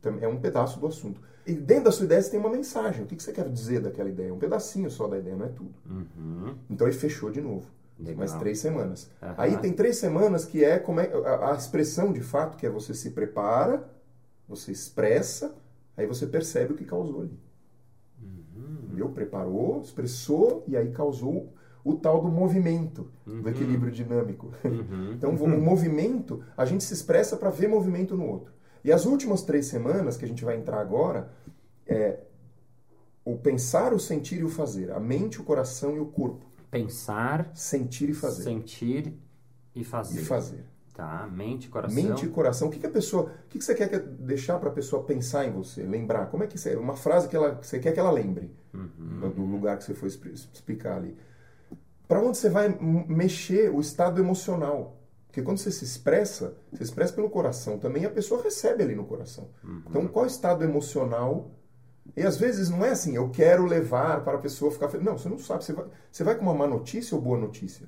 que 0.00 0.08
é 0.24 0.28
um 0.28 0.38
pedaço 0.38 0.78
do 0.78 0.86
assunto. 0.86 1.20
E 1.46 1.54
dentro 1.54 1.84
da 1.84 1.92
sua 1.92 2.04
ideia 2.04 2.22
você 2.22 2.30
tem 2.30 2.38
uma 2.38 2.50
mensagem. 2.50 3.02
O 3.02 3.06
que 3.06 3.16
que 3.16 3.22
você 3.22 3.32
quer 3.32 3.48
dizer 3.48 3.80
daquela 3.80 4.08
ideia? 4.08 4.32
Um 4.32 4.38
pedacinho 4.38 4.90
só 4.90 5.08
da 5.08 5.18
ideia, 5.18 5.34
não 5.34 5.46
é 5.46 5.48
tudo. 5.48 5.74
Uhum. 5.88 6.54
Então 6.68 6.86
aí 6.86 6.92
fechou 6.92 7.30
de 7.30 7.40
novo. 7.40 7.66
Legal. 7.98 8.18
Mais 8.18 8.32
três 8.34 8.58
semanas. 8.60 9.10
Aham. 9.22 9.34
Aí 9.36 9.56
tem 9.58 9.72
três 9.72 9.96
semanas 9.96 10.44
que 10.44 10.64
é 10.64 10.78
como 10.78 11.00
é 11.00 11.10
a, 11.24 11.52
a 11.52 11.54
expressão 11.56 12.12
de 12.12 12.20
fato, 12.20 12.56
que 12.56 12.66
é 12.66 12.70
você 12.70 12.94
se 12.94 13.10
prepara, 13.10 13.82
você 14.50 14.72
expressa, 14.72 15.54
aí 15.96 16.06
você 16.06 16.26
percebe 16.26 16.72
o 16.72 16.76
que 16.76 16.84
causou 16.84 17.22
ali. 17.22 17.38
Entendeu? 18.84 19.08
Preparou, 19.10 19.80
expressou 19.80 20.64
e 20.66 20.76
aí 20.76 20.90
causou 20.90 21.54
o 21.84 21.94
tal 21.94 22.20
do 22.20 22.28
movimento, 22.28 23.10
do 23.24 23.48
equilíbrio 23.48 23.90
dinâmico. 23.90 24.52
Uhum. 24.64 25.12
Então, 25.16 25.30
o 25.30 25.48
movimento, 25.60 26.42
a 26.56 26.64
gente 26.64 26.82
se 26.84 26.92
expressa 26.92 27.36
para 27.36 27.50
ver 27.50 27.68
movimento 27.68 28.16
no 28.16 28.26
outro. 28.26 28.52
E 28.84 28.92
as 28.92 29.06
últimas 29.06 29.42
três 29.42 29.66
semanas, 29.66 30.16
que 30.16 30.24
a 30.24 30.28
gente 30.28 30.44
vai 30.44 30.56
entrar 30.56 30.80
agora, 30.80 31.30
é 31.86 32.20
o 33.24 33.36
pensar, 33.36 33.92
o 33.92 33.98
sentir 34.00 34.40
e 34.40 34.44
o 34.44 34.48
fazer. 34.48 34.90
A 34.90 34.98
mente, 35.00 35.40
o 35.40 35.44
coração 35.44 35.96
e 35.96 36.00
o 36.00 36.06
corpo. 36.06 36.46
Pensar, 36.70 37.50
Sentir 37.54 38.10
e 38.10 38.14
fazer. 38.14 38.42
sentir 38.44 39.14
e 39.74 39.84
fazer. 39.84 40.20
E 40.20 40.24
fazer. 40.24 40.64
Tá, 41.00 41.26
mente, 41.32 41.68
coração. 41.68 41.94
Mente 42.02 42.26
e 42.26 42.28
coração. 42.28 42.68
O 42.68 42.70
que, 42.70 42.78
que 42.78 42.86
a 42.86 42.90
pessoa. 42.90 43.22
O 43.24 43.48
que, 43.48 43.58
que 43.58 43.64
você 43.64 43.74
quer 43.74 43.88
que- 43.88 43.98
deixar 43.98 44.58
para 44.58 44.68
a 44.68 44.72
pessoa 44.72 45.02
pensar 45.02 45.46
em 45.46 45.50
você? 45.50 45.82
Lembrar? 45.82 46.26
Como 46.26 46.42
é 46.44 46.46
que 46.46 46.58
você. 46.58 46.76
Uma 46.76 46.94
frase 46.94 47.26
que, 47.26 47.34
ela, 47.34 47.54
que 47.54 47.66
você 47.66 47.78
quer 47.78 47.92
que 47.92 48.00
ela 48.00 48.10
lembre 48.10 48.50
Uhum. 48.74 49.30
do 49.34 49.42
lugar 49.44 49.78
que 49.78 49.84
você 49.84 49.94
foi 49.94 50.08
expli- 50.08 50.32
explicar 50.32 50.96
ali. 50.98 51.16
Para 52.06 52.20
onde 52.20 52.36
você 52.36 52.50
vai 52.50 52.68
mexer 53.08 53.70
o 53.74 53.80
estado 53.80 54.20
emocional? 54.20 54.98
Porque 55.26 55.42
quando 55.42 55.58
você 55.58 55.70
se 55.70 55.84
expressa, 55.84 56.54
você 56.72 56.82
expressa 56.82 57.12
pelo 57.12 57.30
coração 57.30 57.78
também, 57.78 58.04
a 58.04 58.10
pessoa 58.10 58.42
recebe 58.42 58.82
ali 58.82 58.94
no 58.96 59.04
coração. 59.04 59.48
Uhum. 59.64 59.82
Então, 59.88 60.06
qual 60.08 60.24
é 60.24 60.28
o 60.28 60.30
estado 60.30 60.64
emocional? 60.64 61.52
E 62.16 62.22
às 62.22 62.36
vezes 62.36 62.68
não 62.68 62.84
é 62.84 62.90
assim, 62.90 63.14
eu 63.14 63.30
quero 63.30 63.64
levar 63.64 64.24
para 64.24 64.36
a 64.36 64.40
pessoa 64.40 64.70
ficar 64.72 64.88
feliz. 64.88 65.06
Não, 65.06 65.16
você 65.16 65.28
não 65.28 65.38
sabe. 65.38 65.64
Você 65.64 65.72
vai, 65.72 65.84
você 66.10 66.24
vai 66.24 66.34
com 66.34 66.42
uma 66.42 66.52
má 66.54 66.66
notícia 66.66 67.14
ou 67.16 67.22
boa 67.22 67.38
notícia? 67.38 67.86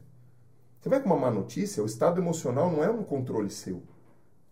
Você 0.82 0.88
vai 0.88 1.00
com 1.00 1.06
uma 1.06 1.16
má 1.16 1.30
notícia, 1.30 1.80
o 1.80 1.86
estado 1.86 2.20
emocional 2.20 2.68
não 2.68 2.82
é 2.82 2.90
um 2.90 3.04
controle 3.04 3.48
seu. 3.50 3.82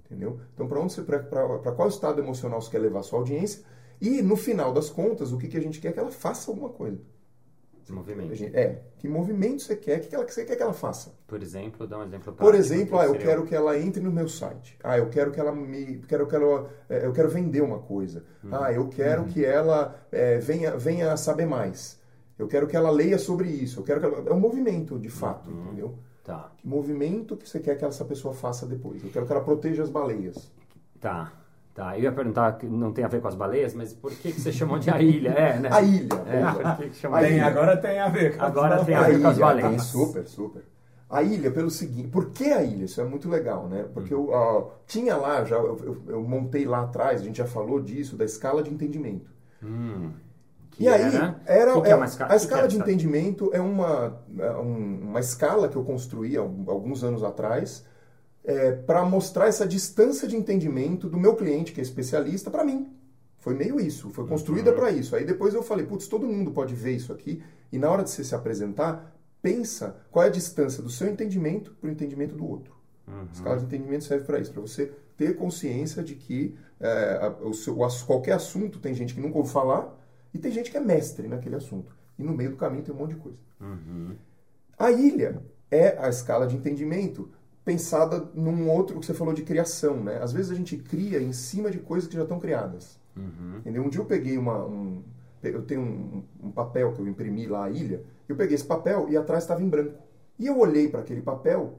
Entendeu? 0.06 0.38
Então, 0.54 0.68
para 0.68 0.78
onde 0.80 0.92
você 0.92 1.02
para 1.02 1.72
qual 1.72 1.88
estado 1.88 2.20
emocional 2.20 2.62
você 2.62 2.70
quer 2.70 2.78
levar 2.78 3.00
a 3.00 3.02
sua 3.02 3.18
audiência? 3.18 3.64
E 4.00 4.22
no 4.22 4.36
final 4.36 4.72
das 4.72 4.88
contas, 4.90 5.32
o 5.32 5.38
que, 5.38 5.48
que 5.48 5.56
a 5.56 5.60
gente 5.60 5.80
quer 5.80 5.88
é 5.88 5.92
que 5.92 5.98
ela 5.98 6.12
faça 6.12 6.50
alguma 6.50 6.68
coisa. 6.68 7.00
Gente- 8.36 8.56
é, 8.56 8.80
que 8.98 9.08
movimento 9.08 9.62
você 9.62 9.74
quer, 9.74 9.98
o 9.98 10.02
que, 10.02 10.08
que 10.08 10.14
ela, 10.14 10.24
que 10.24 10.32
você 10.32 10.44
quer 10.44 10.54
que 10.54 10.62
ela 10.62 10.72
faça? 10.72 11.12
Por 11.26 11.42
exemplo, 11.42 11.84
dá 11.86 11.98
um 11.98 12.04
exemplo 12.04 12.32
Por 12.32 12.54
exemplo, 12.54 12.96
ah, 12.98 13.04
eu 13.04 13.10
seria 13.12 13.26
quero 13.26 13.44
que 13.46 13.54
ela 13.54 13.76
entre 13.76 14.00
no 14.00 14.12
meu 14.12 14.28
site. 14.28 14.78
Ah, 14.84 14.98
eu 14.98 15.08
quero 15.08 15.32
que 15.32 15.40
ela 15.40 15.50
me, 15.52 15.98
quero 16.06 16.28
que 16.28 16.36
ela, 16.36 16.70
eh, 16.88 17.04
eu 17.06 17.12
quero 17.12 17.28
vender 17.28 17.60
uma 17.62 17.80
coisa. 17.80 18.24
Ah, 18.52 18.72
eu 18.72 18.88
quero 18.88 19.24
que 19.24 19.44
ela 19.44 19.96
eh, 20.12 20.38
venha, 20.38 20.76
venha 20.76 21.16
saber 21.16 21.46
mais. 21.46 21.98
Eu 22.38 22.46
quero 22.46 22.68
que 22.68 22.76
ela 22.76 22.90
leia 22.90 23.18
sobre 23.18 23.48
isso. 23.48 23.80
Eu 23.80 23.84
quero 23.84 23.98
que 24.00 24.06
ela, 24.06 24.30
é 24.30 24.32
um 24.32 24.40
movimento, 24.40 24.98
de 24.98 25.08
fato, 25.10 25.50
entendeu? 25.50 25.98
Tá, 26.24 26.50
Que 26.58 26.68
movimento 26.68 27.36
que 27.36 27.48
você 27.48 27.58
quer 27.60 27.76
que 27.76 27.84
essa 27.84 28.04
pessoa 28.04 28.34
faça 28.34 28.66
depois? 28.66 29.02
Eu 29.02 29.10
quero 29.10 29.26
que 29.26 29.32
ela 29.32 29.40
proteja 29.42 29.82
as 29.82 29.88
baleias. 29.90 30.50
tá, 31.00 31.32
tá. 31.74 31.96
Eu 31.96 32.04
ia 32.04 32.12
perguntar, 32.12 32.52
que 32.58 32.66
não 32.66 32.92
tem 32.92 33.04
a 33.04 33.08
ver 33.08 33.20
com 33.22 33.28
as 33.28 33.34
baleias, 33.34 33.72
mas 33.74 33.92
por 33.94 34.10
que, 34.12 34.30
que 34.32 34.40
você 34.40 34.52
chamou 34.52 34.78
de 34.78 34.90
a 34.90 35.00
ilha? 35.00 35.30
É, 35.30 35.58
né? 35.58 35.68
A 35.72 35.80
ilha. 35.82 36.14
É, 36.26 36.52
por 36.52 36.76
que, 36.76 36.90
que 36.90 36.96
chamou 36.96 37.16
A 37.18 37.28
ilha. 37.28 37.46
agora 37.46 37.76
tem 37.76 37.98
a 37.98 38.08
ver 38.08 38.36
com 38.36 38.44
Agora 38.44 38.74
as 38.76 38.86
tem 38.86 38.94
a 38.94 39.02
ver 39.02 39.20
com 39.20 39.28
as 39.28 39.38
baleias. 39.38 39.70
tem, 39.70 39.78
super, 39.80 40.26
super. 40.28 40.62
A 41.08 41.22
ilha, 41.24 41.50
pelo 41.50 41.70
seguinte, 41.70 42.08
por 42.08 42.30
que 42.30 42.44
a 42.52 42.62
ilha? 42.62 42.84
Isso 42.84 43.00
é 43.00 43.04
muito 43.04 43.28
legal, 43.28 43.66
né? 43.66 43.86
Porque 43.92 44.14
eu 44.14 44.32
ah, 44.32 44.68
tinha 44.86 45.16
lá, 45.16 45.42
já, 45.44 45.56
eu, 45.56 45.76
eu- 45.82 46.02
eu 46.06 46.22
montei 46.22 46.64
lá 46.66 46.82
atrás, 46.84 47.20
a 47.20 47.24
gente 47.24 47.38
já 47.38 47.46
falou 47.46 47.80
disso, 47.80 48.14
da 48.16 48.24
escala 48.24 48.62
de 48.62 48.70
entendimento. 48.72 49.28
Hum, 49.62 50.12
E 50.80 50.88
aí, 50.88 51.02
era, 51.46 51.70
é 51.72 51.90
é- 51.90 51.92
a 51.92 52.08
que 52.08 52.34
que 52.36 52.44
escala 52.44 52.64
é 52.64 52.68
de 52.68 52.76
entendimento 52.78 53.50
é 53.52 53.60
uma, 53.60 54.22
é 54.38 54.50
um- 54.52 55.00
uma 55.10 55.20
escala 55.20 55.68
que 55.68 55.76
eu 55.76 55.84
construí 55.84 56.36
alguns 56.36 57.04
anos 57.04 57.22
atrás 57.22 57.84
para 58.86 59.04
mostrar 59.04 59.46
essa 59.48 59.66
distância 59.66 60.26
de 60.26 60.36
entendimento 60.36 61.08
do 61.08 61.18
meu 61.18 61.36
cliente, 61.36 61.72
que 61.72 61.80
é 61.80 61.82
especialista, 61.82 62.50
para 62.50 62.64
mim. 62.64 62.88
Foi 63.38 63.54
meio 63.54 63.80
isso, 63.80 64.10
foi 64.10 64.26
construída 64.26 64.72
para 64.72 64.90
isso. 64.90 65.14
Aí 65.16 65.24
depois 65.24 65.54
eu 65.54 65.62
falei, 65.62 65.86
putz, 65.86 66.08
todo 66.08 66.26
mundo 66.26 66.50
pode 66.50 66.74
ver 66.74 66.92
isso 66.92 67.12
aqui, 67.12 67.42
e 67.72 67.78
na 67.78 67.90
hora 67.90 68.02
de 68.02 68.10
você 68.10 68.24
se 68.24 68.34
apresentar, 68.34 69.14
pensa 69.42 69.96
qual 70.10 70.24
é 70.24 70.28
a 70.28 70.30
distância 70.30 70.82
do 70.82 70.90
seu 70.90 71.08
entendimento 71.08 71.72
para 71.80 71.88
o 71.88 71.92
entendimento 71.92 72.34
do 72.34 72.46
outro. 72.46 72.74
Uhum. 73.06 73.20
A 73.28 73.32
escala 73.32 73.56
de 73.58 73.64
entendimento 73.64 74.04
serve 74.04 74.24
para 74.24 74.38
isso, 74.38 74.52
para 74.52 74.60
você 74.60 74.92
ter 75.16 75.36
consciência 75.36 76.02
de 76.02 76.14
que 76.14 76.54
é, 76.82 77.18
a- 77.22 77.46
o 77.46 77.52
seu- 77.52 77.76
qualquer 78.06 78.32
assunto 78.32 78.78
tem 78.78 78.94
gente 78.94 79.14
que 79.14 79.20
nunca 79.20 79.36
ouviu 79.36 79.52
falar 79.52 79.94
e 80.32 80.38
tem 80.38 80.52
gente 80.52 80.70
que 80.70 80.76
é 80.76 80.80
mestre 80.80 81.28
naquele 81.28 81.56
assunto. 81.56 81.94
E 82.18 82.22
no 82.22 82.32
meio 82.32 82.50
do 82.50 82.56
caminho 82.56 82.84
tem 82.84 82.94
um 82.94 82.98
monte 82.98 83.14
de 83.14 83.20
coisa. 83.20 83.38
Uhum. 83.60 84.14
A 84.78 84.90
ilha 84.90 85.42
é 85.70 85.96
a 85.98 86.08
escala 86.08 86.46
de 86.46 86.56
entendimento 86.56 87.30
pensada 87.64 88.28
num 88.34 88.68
outro 88.70 88.98
que 88.98 89.06
você 89.06 89.14
falou 89.14 89.34
de 89.34 89.42
criação, 89.42 90.02
né? 90.02 90.18
Às 90.22 90.32
vezes 90.32 90.50
a 90.50 90.54
gente 90.54 90.76
cria 90.76 91.20
em 91.20 91.32
cima 91.32 91.70
de 91.70 91.78
coisas 91.78 92.08
que 92.08 92.16
já 92.16 92.22
estão 92.22 92.40
criadas. 92.40 92.98
Uhum. 93.16 93.58
Entendeu? 93.58 93.82
Um 93.82 93.88
dia 93.88 94.00
eu 94.00 94.06
peguei 94.06 94.38
uma, 94.38 94.64
um, 94.64 95.02
eu 95.42 95.62
tenho 95.62 95.80
um, 95.80 96.22
um 96.42 96.50
papel 96.50 96.92
que 96.92 97.00
eu 97.00 97.08
imprimi 97.08 97.46
lá 97.46 97.64
a 97.66 97.70
ilha, 97.70 98.02
eu 98.28 98.36
peguei 98.36 98.54
esse 98.54 98.64
papel 98.64 99.08
e 99.08 99.16
atrás 99.16 99.44
estava 99.44 99.62
em 99.62 99.68
branco. 99.68 99.98
E 100.38 100.46
eu 100.46 100.58
olhei 100.58 100.88
para 100.88 101.00
aquele 101.00 101.20
papel 101.20 101.78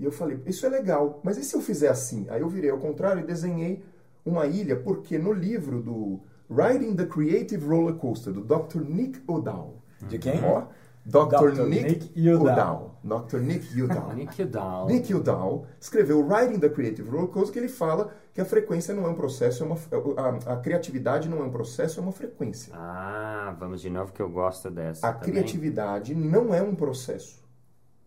E 0.00 0.04
eu 0.04 0.10
falei, 0.10 0.40
isso 0.46 0.64
é 0.64 0.68
legal, 0.70 1.20
mas 1.22 1.36
e 1.36 1.44
se 1.44 1.54
eu 1.54 1.60
fizer 1.60 1.88
assim? 1.88 2.26
Aí 2.30 2.40
eu 2.40 2.48
virei 2.48 2.70
ao 2.70 2.78
contrário 2.78 3.22
e 3.22 3.26
desenhei 3.26 3.84
uma 4.24 4.46
ilha, 4.46 4.74
porque 4.74 5.18
no 5.18 5.30
livro 5.30 5.82
do 5.82 6.20
Riding 6.50 6.96
the 6.96 7.06
Creative 7.06 7.64
Roller 7.64 7.94
Coaster, 7.94 8.32
do 8.32 8.40
Dr. 8.40 8.80
Nick 8.80 9.22
O'Dowd. 9.28 9.80
De 10.08 10.18
quem? 10.18 10.42
Ó, 10.44 10.64
Dr. 11.04 11.52
Dr. 11.52 11.66
Nick, 11.66 11.82
Nick 11.82 12.28
Udall. 12.28 12.96
Udall. 13.04 13.26
Dr. 13.26 13.38
Nick 13.38 13.66
Udall. 13.82 14.14
Nick 14.14 14.44
Down. 14.44 14.86
Nick 14.86 15.14
Udall 15.14 15.66
escreveu 15.80 16.26
Riding 16.26 16.58
the 16.58 16.68
Creative 16.68 17.08
Roller 17.08 17.28
Coaster, 17.28 17.52
que 17.52 17.58
ele 17.58 17.68
fala 17.68 18.12
que 18.34 18.40
a 18.40 18.44
frequência 18.44 18.94
não 18.94 19.06
é 19.06 19.08
um 19.08 19.14
processo, 19.14 19.62
é 19.62 19.66
uma, 19.66 19.76
a, 20.16 20.54
a 20.54 20.56
criatividade 20.58 21.28
não 21.28 21.38
é 21.38 21.42
um 21.42 21.50
processo, 21.50 22.00
é 22.00 22.02
uma 22.02 22.12
frequência. 22.12 22.72
Ah, 22.76 23.56
vamos 23.58 23.80
de 23.80 23.88
novo 23.88 24.12
que 24.12 24.20
eu 24.20 24.28
gosto 24.28 24.70
dessa. 24.70 25.06
A 25.06 25.12
também. 25.12 25.32
criatividade 25.32 26.14
não 26.14 26.54
é 26.54 26.62
um 26.62 26.74
processo, 26.74 27.42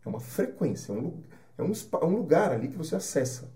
é 0.06 0.10
uma 0.10 0.20
frequência, 0.20 0.94
é 0.94 0.96
um, 0.96 1.22
é 1.58 1.64
um, 1.64 1.72
é 1.72 2.06
um 2.06 2.16
lugar 2.16 2.52
ali 2.52 2.68
que 2.68 2.78
você 2.78 2.96
acessa, 2.96 3.52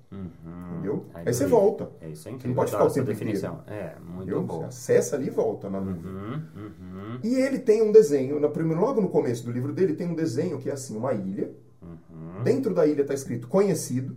Uhum. 0.96 1.06
Aí 1.14 1.24
Aí 1.28 1.34
você 1.34 1.44
eu- 1.46 1.50
volta, 1.50 1.90
É 2.02 2.10
isso 2.10 2.28
é 2.28 2.32
Você 2.32 2.36
incrível. 2.36 2.50
não 2.50 2.56
pode 2.56 2.72
ficar 2.72 2.84
o 2.86 2.92
tempo 2.92 3.06
definição. 3.08 3.64
É, 3.68 3.96
muito 4.00 4.24
entendeu? 4.24 4.42
Você 4.42 4.48
bom. 4.48 4.66
acessa 4.66 5.16
ali 5.16 5.28
e 5.28 5.30
volta 5.30 5.70
na 5.70 5.80
nuvem. 5.82 6.12
Uhum, 6.12 6.42
uhum, 6.56 7.20
E 7.24 7.36
ele 7.36 7.60
tem 7.60 7.82
um 7.82 7.92
desenho, 7.92 8.40
no 8.40 8.50
primeiro, 8.50 8.82
logo 8.82 9.00
no 9.02 9.10
começo 9.10 9.46
do 9.46 9.52
livro 9.52 9.74
dele, 9.74 9.94
tem 9.94 10.08
um 10.08 10.16
desenho 10.16 10.58
que 10.60 10.70
é 10.70 10.74
assim, 10.74 10.96
uma 10.98 11.14
ilha. 11.14 11.52
uhum, 11.82 12.44
Dentro 12.44 12.74
da 12.74 12.86
ilha 12.86 13.02
está 13.02 13.14
escrito 13.14 13.48
conhecido, 13.48 14.16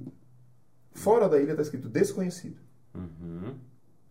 fora 0.93 1.29
da 1.29 1.39
ilha 1.39 1.53
está 1.53 1.63
escrito 1.63 1.89
desconhecido. 1.89 2.61
uhum. 2.95 3.55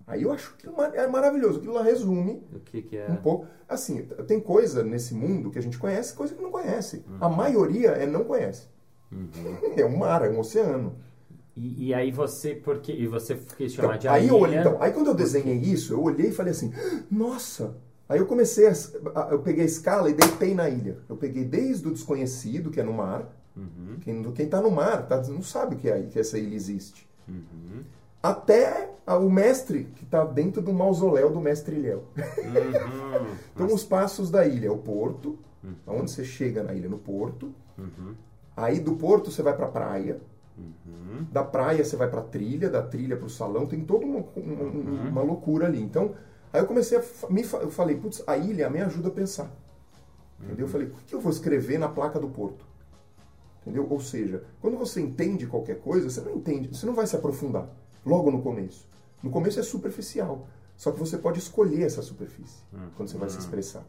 Aí 0.07 0.23
eu 0.23 0.31
acho 0.31 0.55
que 0.57 0.67
é 0.67 1.07
maravilhoso. 1.07 1.59
Aquilo 1.59 1.73
lá 1.75 1.83
resume 1.83 2.41
que 2.65 2.81
que 2.81 2.97
é? 2.97 3.11
um 3.11 3.17
pouco. 3.17 3.45
Assim, 3.67 4.01
tem 4.25 4.39
coisa 4.39 4.83
nesse 4.83 5.13
mundo 5.13 5.51
que 5.51 5.59
a 5.59 5.61
gente 5.61 5.77
conhece, 5.77 6.15
coisa 6.15 6.33
que 6.33 6.41
não 6.41 6.49
conhece. 6.49 7.05
A 7.21 7.29
maioria 7.29 7.89
é 7.89 8.07
não 8.07 8.23
conhece. 8.23 8.67
É 9.77 9.85
um 9.85 9.97
mar, 9.97 10.25
é 10.25 10.29
um 10.31 10.39
oceano. 10.39 10.95
E, 11.59 11.87
e 11.87 11.93
aí 11.93 12.09
você, 12.11 12.55
porque 12.55 12.91
e 12.93 13.05
você 13.05 13.35
quis 13.57 13.73
chamar 13.73 13.97
Então, 13.97 13.99
de 13.99 14.07
aí, 14.07 14.31
olhei, 14.31 14.57
então, 14.59 14.77
aí 14.79 14.91
quando 14.93 15.07
eu 15.07 15.13
desenhei 15.13 15.57
isso, 15.57 15.93
eu 15.93 16.01
olhei 16.01 16.29
e 16.29 16.31
falei 16.31 16.51
assim, 16.51 16.71
nossa! 17.11 17.75
Aí 18.07 18.17
eu 18.19 18.25
comecei, 18.25 18.65
a, 18.67 18.71
a- 19.15 19.27
eu 19.31 19.39
peguei 19.39 19.63
a 19.63 19.67
escala 19.67 20.09
e 20.09 20.13
deitei 20.13 20.55
na 20.55 20.69
ilha. 20.69 20.97
Eu 21.09 21.15
peguei 21.17 21.43
desde 21.43 21.87
o 21.87 21.91
desconhecido, 21.91 22.71
que 22.71 22.79
é 22.79 22.83
no 22.83 22.93
mar. 22.93 23.27
Uhum, 23.55 23.97
Quem, 24.01 24.23
quem 24.31 24.47
tá 24.47 24.61
no 24.61 24.71
mar 24.71 25.05
tá, 25.07 25.21
não 25.27 25.41
sabe 25.43 25.75
que, 25.75 25.89
é, 25.89 26.01
que 26.03 26.17
essa 26.17 26.37
ilha 26.39 26.55
existe. 26.55 27.07
uhum, 27.27 27.83
Até 28.23 28.89
a- 29.05 29.17
o 29.17 29.29
mestre, 29.29 29.85
que 29.95 30.03
está 30.03 30.23
dentro 30.25 30.61
do 30.61 30.73
mausoléu 30.73 31.29
do 31.31 31.39
mestre 31.41 31.75
Ilhéu. 31.75 32.03
uhum, 32.43 33.37
Então, 33.53 33.67
os 33.73 33.83
passos 33.83 34.31
da 34.31 34.45
ilha 34.47 34.67
é 34.67 34.71
o 34.71 34.77
porto, 34.77 35.37
onde 35.85 36.09
você 36.11 36.23
chega 36.23 36.63
na 36.63 36.73
ilha, 36.73 36.89
no 36.89 36.97
porto. 36.97 37.53
uhum, 37.77 38.15
Aí 38.55 38.79
do 38.79 38.93
porto 38.95 39.31
você 39.31 39.41
vai 39.41 39.55
para 39.55 39.65
a 39.67 39.69
praia. 39.69 40.19
Uhum. 40.85 41.25
Da 41.31 41.43
praia 41.43 41.83
você 41.83 41.95
vai 41.95 42.09
para 42.09 42.21
a 42.21 42.23
trilha, 42.23 42.69
da 42.69 42.81
trilha 42.81 43.15
para 43.17 43.25
o 43.25 43.29
salão. 43.29 43.65
Tem 43.65 43.83
toda 43.83 44.05
uma, 44.05 44.23
uma, 44.35 45.09
uma 45.09 45.21
loucura 45.21 45.65
ali. 45.67 45.81
Então, 45.81 46.13
aí 46.53 46.61
eu 46.61 46.65
comecei 46.67 46.97
a. 46.97 47.03
Me, 47.29 47.41
eu 47.43 47.69
falei, 47.71 47.95
putz, 47.97 48.23
a 48.27 48.37
ilha 48.37 48.69
me 48.69 48.81
ajuda 48.81 49.07
a 49.09 49.11
pensar. 49.11 49.51
Entendeu? 50.41 50.65
Eu 50.65 50.69
falei, 50.71 50.87
o 50.87 50.91
que 51.05 51.13
eu 51.13 51.19
vou 51.19 51.31
escrever 51.31 51.77
na 51.77 51.89
placa 51.89 52.19
do 52.19 52.29
porto? 52.29 52.65
Entendeu? 53.61 53.85
Ou 53.89 53.99
seja, 53.99 54.43
quando 54.61 54.77
você 54.77 55.01
entende 55.01 55.45
qualquer 55.45 55.79
coisa, 55.79 56.09
você 56.09 56.21
não 56.21 56.35
entende, 56.35 56.69
você 56.69 56.85
não 56.85 56.93
vai 56.93 57.05
se 57.05 57.15
aprofundar 57.15 57.67
logo 58.05 58.31
no 58.31 58.41
começo. 58.41 58.87
No 59.21 59.29
começo 59.29 59.59
é 59.59 59.63
superficial. 59.63 60.47
Só 60.77 60.91
que 60.91 60.99
você 60.99 61.17
pode 61.17 61.39
escolher 61.39 61.81
essa 61.83 62.01
superfície 62.01 62.63
quando 62.95 63.09
você 63.09 63.17
vai 63.17 63.29
se 63.29 63.37
expressar. 63.37 63.83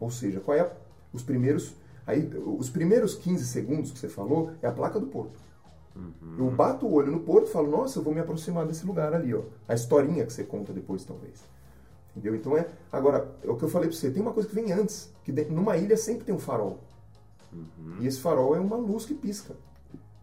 Ou 0.00 0.10
seja, 0.10 0.40
qual 0.40 0.56
é 0.56 0.60
a- 0.62 0.72
os 1.12 1.22
primeiros 1.22 1.74
aí 2.04 2.28
os 2.58 2.68
primeiros 2.68 3.14
15 3.14 3.46
segundos 3.46 3.92
que 3.92 3.98
você 3.98 4.08
falou 4.08 4.50
é 4.60 4.66
a 4.66 4.72
placa 4.72 4.98
do 4.98 5.06
porto. 5.06 5.38
Eu 6.38 6.50
bato 6.50 6.86
o 6.86 6.92
olho 6.92 7.10
no 7.12 7.20
porto 7.20 7.48
e 7.48 7.52
falo, 7.52 7.70
nossa, 7.70 7.98
eu 7.98 8.02
vou 8.02 8.12
me 8.12 8.20
aproximar 8.20 8.66
desse 8.66 8.84
lugar 8.86 9.14
ali, 9.14 9.34
ó. 9.34 9.42
A 9.66 9.74
historinha 9.74 10.26
que 10.26 10.32
você 10.32 10.44
conta 10.44 10.72
depois, 10.72 11.04
talvez. 11.04 11.42
Entendeu? 12.14 12.34
Então 12.34 12.56
é. 12.56 12.68
Agora, 12.92 13.28
é 13.42 13.50
o 13.50 13.56
que 13.56 13.62
eu 13.64 13.68
falei 13.68 13.88
pra 13.88 13.96
você, 13.96 14.10
tem 14.10 14.20
uma 14.22 14.32
coisa 14.32 14.48
que 14.48 14.54
vem 14.54 14.72
antes. 14.72 15.12
Que 15.24 15.32
de- 15.32 15.46
numa 15.46 15.76
ilha 15.76 15.96
sempre 15.96 16.24
tem 16.24 16.34
um 16.34 16.38
farol. 16.38 16.78
E 18.00 18.06
esse 18.06 18.20
farol 18.20 18.54
é 18.56 18.60
uma 18.60 18.76
luz 18.76 19.04
que 19.06 19.14
pisca. 19.14 19.54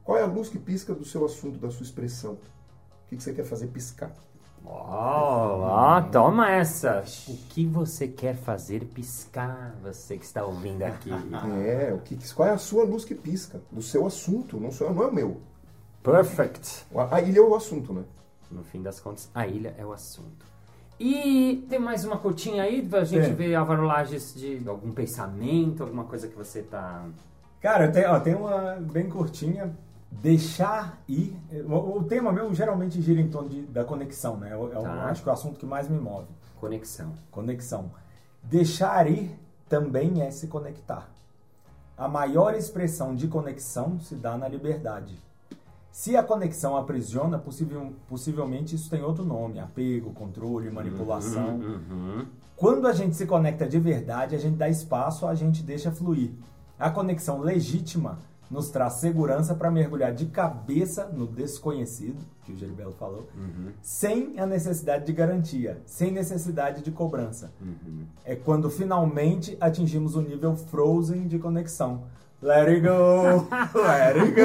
Qual 0.03 0.18
é 0.18 0.22
a 0.22 0.25
luz 0.27 0.50
que 0.50 0.60
pisca 0.60 0.94
do 0.94 1.06
seu 1.06 1.25
assunto, 1.25 1.58
da 1.58 1.72
sua 1.72 1.84
expressão? 1.84 2.34
O 2.34 2.38
que 3.10 3.18
que 3.18 3.24
você 3.24 3.34
quer 3.34 3.46
fazer 3.46 3.68
piscar? 3.68 4.12
Ó, 4.65 5.60
ó, 5.62 6.01
toma 6.03 6.50
essa. 6.51 7.03
O 7.27 7.36
que 7.50 7.65
você 7.65 8.08
quer 8.08 8.36
fazer 8.36 8.86
piscar, 8.86 9.75
você 9.84 10.18
que 10.18 10.25
está 10.25 10.46
ouvindo 10.46 10.83
aqui? 10.83 11.09
É, 11.66 11.94
o 11.94 12.00
que, 12.00 12.16
que- 12.16 12.33
qual 12.33 12.48
é 12.48 12.51
a 12.51 12.57
sua 12.57 12.83
luz 12.83 13.03
que 13.05 13.14
pisca? 13.16 13.62
Do 13.72 13.81
seu 13.81 14.05
assunto, 14.05 14.59
não, 14.59 14.72
sou, 14.72 14.94
não 14.94 15.03
é 15.03 15.07
o 15.07 15.14
meu. 15.14 15.42
Perfect. 16.03 16.85
A, 17.11 17.22
ilha 17.22 17.39
é 17.39 17.42
o 17.42 17.55
assunto, 17.55 17.94
né? 17.94 18.03
No 18.51 18.63
fim 18.63 18.81
das 18.81 19.00
contas, 19.00 19.29
a 19.33 19.48
ilha 19.48 19.74
é 19.77 19.85
o 19.85 19.94
assunto. 19.94 20.46
E 21.00 21.66
tem 21.70 21.79
mais 21.79 22.05
uma 22.05 22.18
curtinha 22.18 22.63
aí 22.63 22.87
pra 22.87 23.03
gente 23.03 23.25
Tem. 23.27 23.33
ver, 23.35 23.55
Álvaro 23.55 23.83
Lages, 23.83 24.33
de 24.35 24.61
algum 24.68 24.92
pensamento, 24.92 25.81
alguma 25.83 26.03
coisa 26.03 26.27
que 26.27 26.35
você 26.35 26.61
tá... 26.61 27.03
Cara, 27.61 27.89
tem, 27.92 28.05
ó, 28.05 28.20
tem 28.20 28.35
uma 28.35 28.75
bem 28.75 29.09
curtinha. 29.09 29.75
Deixar 30.11 31.01
ir. 31.07 31.35
O, 31.68 31.98
o 31.98 32.03
tema 32.03 32.31
meu 32.31 32.53
geralmente 32.53 33.01
gira 33.01 33.20
em 33.20 33.29
torno 33.29 33.50
de- 33.50 33.63
da 33.63 33.83
conexão, 33.83 34.37
né? 34.37 34.53
Eu, 34.53 34.72
eu 34.72 34.81
Tá. 34.83 35.05
acho 35.05 35.24
que 35.24 35.29
é 35.29 35.31
o 35.31 35.33
assunto 35.33 35.57
que 35.59 35.66
mais 35.66 35.87
me 35.89 35.98
move. 36.00 36.27
Conexão. 36.59 37.13
Conexão. 37.31 37.89
Deixar 38.44 39.09
ir 39.09 39.31
também 39.68 40.22
é 40.22 40.29
se 40.29 40.48
conectar. 40.48 41.09
A 41.98 42.07
maior 42.07 42.53
expressão 42.53 43.16
de 43.16 43.27
conexão 43.27 44.00
se 44.00 44.13
dá 44.16 44.37
na 44.37 44.48
liberdade. 44.48 45.18
Se 45.94 46.18
a 46.18 46.24
conexão 46.24 46.75
aprisiona, 46.75 47.38
possivel- 47.38 47.94
possivelmente 48.10 48.74
isso 48.75 48.90
tem 48.90 49.03
outro 49.03 49.24
nome: 49.24 49.60
apego, 49.60 50.12
controle, 50.12 50.72
manipulação. 50.72 51.58
Uhum. 51.60 52.25
Quando 52.58 52.88
a 52.88 52.94
gente 52.94 53.16
se 53.16 53.27
conecta 53.27 53.68
de 53.68 53.79
verdade, 53.79 54.36
a 54.36 54.40
gente 54.40 54.58
dá 54.58 54.68
espaço, 54.68 55.27
a 55.27 55.36
gente 55.36 55.62
deixa 55.62 55.92
fluir. 55.92 56.32
A 56.79 56.90
conexão 56.90 57.40
legítima 57.42 58.18
nos 58.50 58.70
traz 58.70 58.94
segurança 58.94 59.53
para 59.53 59.70
mergulhar 59.70 60.14
de 60.14 60.25
cabeça 60.25 61.06
no 61.06 61.27
desconhecido, 61.27 62.18
que 62.44 62.51
o 62.53 62.58
Geribelo 62.58 62.94
falou, 62.94 63.27
sem 63.82 64.40
a 64.40 64.48
necessidade 64.48 65.06
de 65.06 65.14
garantia, 65.14 65.79
sem 65.86 66.12
necessidade 66.12 66.82
de 66.84 66.92
cobrança. 66.92 67.53
É 68.25 68.36
quando 68.36 68.68
finalmente 68.70 69.56
atingimos 69.62 70.16
o 70.16 70.22
nível 70.22 70.56
frozen 70.56 71.27
de 71.27 71.38
conexão. 71.38 72.03
Let 72.44 72.68
it 72.68 72.82
go! 72.82 73.48
Let 73.74 74.18
it 74.18 74.36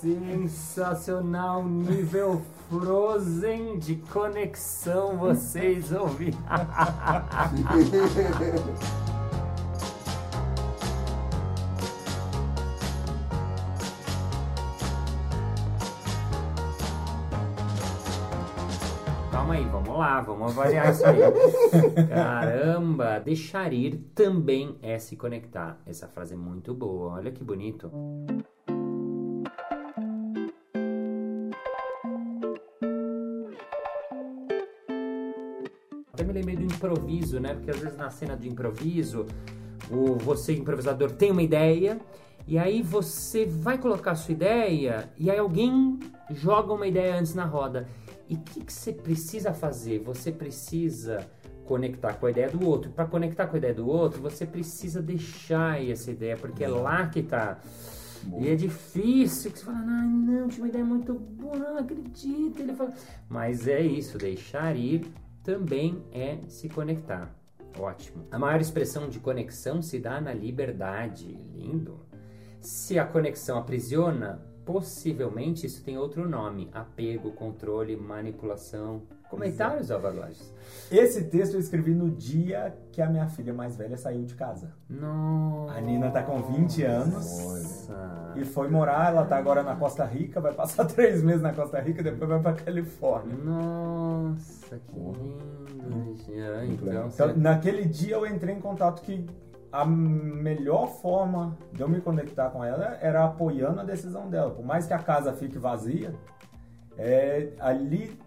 Sensacional 0.00 1.62
nível 1.64 2.40
Frozen 2.70 3.78
de 3.78 3.96
conexão, 3.96 5.18
vocês 5.18 5.92
ouviram. 5.92 6.38
Calma 19.48 19.60
aí, 19.62 19.64
vamos 19.64 19.96
lá, 19.96 20.20
vamos 20.20 20.50
avaliar 20.50 20.92
isso 20.92 21.06
aí. 21.06 21.20
Caramba, 22.06 23.18
deixar 23.18 23.72
ir 23.72 23.96
também 24.14 24.76
é 24.82 24.98
se 24.98 25.16
conectar. 25.16 25.80
Essa 25.86 26.06
frase 26.06 26.34
é 26.34 26.36
muito 26.36 26.74
boa, 26.74 27.14
olha 27.14 27.32
que 27.32 27.42
bonito. 27.42 27.90
Até 36.12 36.24
me 36.24 36.32
lembrei 36.34 36.56
do 36.56 36.64
improviso, 36.64 37.40
né? 37.40 37.54
Porque 37.54 37.70
às 37.70 37.78
vezes 37.78 37.96
na 37.96 38.10
cena 38.10 38.36
de 38.36 38.50
improviso, 38.50 39.24
o, 39.90 40.16
você, 40.16 40.52
improvisador, 40.52 41.12
tem 41.12 41.30
uma 41.30 41.42
ideia, 41.42 41.98
e 42.46 42.58
aí 42.58 42.82
você 42.82 43.46
vai 43.46 43.78
colocar 43.78 44.10
a 44.10 44.14
sua 44.14 44.32
ideia, 44.32 45.08
e 45.16 45.30
aí 45.30 45.38
alguém 45.38 45.98
joga 46.32 46.74
uma 46.74 46.86
ideia 46.86 47.18
antes 47.18 47.34
na 47.34 47.46
roda. 47.46 47.88
E 48.28 48.34
o 48.34 48.38
que, 48.38 48.64
que 48.64 48.72
você 48.72 48.92
precisa 48.92 49.52
fazer? 49.54 50.00
Você 50.00 50.30
precisa 50.30 51.26
conectar 51.64 52.14
com 52.14 52.26
a 52.26 52.30
ideia 52.30 52.48
do 52.48 52.66
outro. 52.66 52.90
Para 52.90 53.06
conectar 53.06 53.46
com 53.46 53.54
a 53.54 53.58
ideia 53.58 53.74
do 53.74 53.88
outro, 53.88 54.20
você 54.20 54.46
precisa 54.46 55.02
deixar 55.02 55.82
essa 55.84 56.10
ideia, 56.10 56.36
porque 56.36 56.64
é 56.64 56.68
lá 56.68 57.06
que 57.06 57.22
tá. 57.22 57.58
E 58.38 58.48
é 58.48 58.54
difícil, 58.54 59.50
que 59.50 59.58
você 59.58 59.64
fala, 59.64 59.78
não, 59.78 60.08
não, 60.08 60.48
tinha 60.48 60.64
uma 60.64 60.68
ideia 60.68 60.84
muito 60.84 61.14
boa, 61.14 61.56
não 61.56 61.78
acredito. 61.78 62.60
Ele 62.60 62.74
fala, 62.74 62.92
mas 63.28 63.68
é 63.68 63.80
isso, 63.80 64.18
deixar 64.18 64.76
ir 64.76 65.06
também 65.42 66.02
é 66.12 66.38
se 66.48 66.68
conectar. 66.68 67.34
Ótimo. 67.78 68.26
A 68.30 68.38
maior 68.38 68.60
expressão 68.60 69.08
de 69.08 69.18
conexão 69.18 69.80
se 69.80 69.98
dá 69.98 70.20
na 70.20 70.34
liberdade. 70.34 71.26
Lindo. 71.54 72.00
Se 72.60 72.98
a 72.98 73.06
conexão 73.06 73.56
aprisiona, 73.56 74.42
possivelmente 74.68 75.64
isso 75.64 75.82
tem 75.82 75.96
outro 75.96 76.28
nome: 76.28 76.68
apego, 76.74 77.32
controle, 77.32 77.96
manipulação. 77.96 79.00
Comentários, 79.30 79.90
Alva 79.90 80.10
Lages? 80.10 80.52
Esse 80.90 81.24
texto 81.24 81.54
eu 81.54 81.60
escrevi 81.60 81.94
no 81.94 82.10
dia 82.10 82.76
que 82.92 83.00
a 83.00 83.08
minha 83.08 83.26
filha 83.28 83.52
mais 83.52 83.76
velha 83.76 83.96
saiu 83.96 84.24
de 84.24 84.34
casa. 84.34 84.70
Nossa. 84.88 85.72
A 85.74 85.80
Nina 85.80 86.10
tá 86.10 86.22
com 86.22 86.42
20 86.42 86.82
anos 86.82 87.88
e 88.36 88.44
foi 88.44 88.68
morar. 88.68 89.10
Ela 89.10 89.24
tá 89.24 89.36
agora 89.38 89.62
na 89.62 89.74
Costa 89.74 90.04
Rica, 90.04 90.40
vai 90.40 90.52
passar 90.52 90.84
três 90.88 91.22
meses 91.22 91.42
na 91.42 91.52
Costa 91.52 91.80
Rica 91.80 92.00
e 92.00 92.04
depois 92.04 92.28
vai 92.28 92.40
pra 92.40 92.52
Califórnia. 92.52 93.36
Nossa, 93.36 94.78
que 94.78 94.98
lindo. 94.98 95.58
Então, 96.64 97.08
Então, 97.08 97.36
naquele 97.36 97.84
dia 97.86 98.16
eu 98.16 98.26
entrei 98.26 98.54
em 98.54 98.60
contato 98.60 99.00
que 99.02 99.26
a 99.70 99.84
melhor 99.84 100.86
forma 101.00 101.56
de 101.72 101.80
eu 101.82 101.88
me 101.88 102.00
conectar 102.00 102.50
com 102.50 102.64
ela 102.64 102.96
era 103.00 103.24
apoiando 103.24 103.80
a 103.80 103.84
decisão 103.84 104.28
dela. 104.30 104.50
Por 104.50 104.64
mais 104.64 104.86
que 104.86 104.94
a 104.94 104.98
casa 104.98 105.32
fique 105.32 105.58
vazia, 105.58 106.14
é, 106.96 107.52
ali 107.60 108.18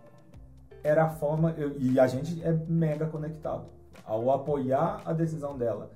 era 0.84 1.06
a 1.06 1.10
forma. 1.10 1.52
eu- 1.58 1.76
e 1.80 2.00
a 2.00 2.08
gente 2.08 2.42
é 2.44 2.52
mega 2.68 3.06
conectado. 3.08 3.66
Ao 4.06 4.32
apoiar 4.32 5.02
a 5.06 5.14
decisão 5.14 5.58
dela, 5.58 5.92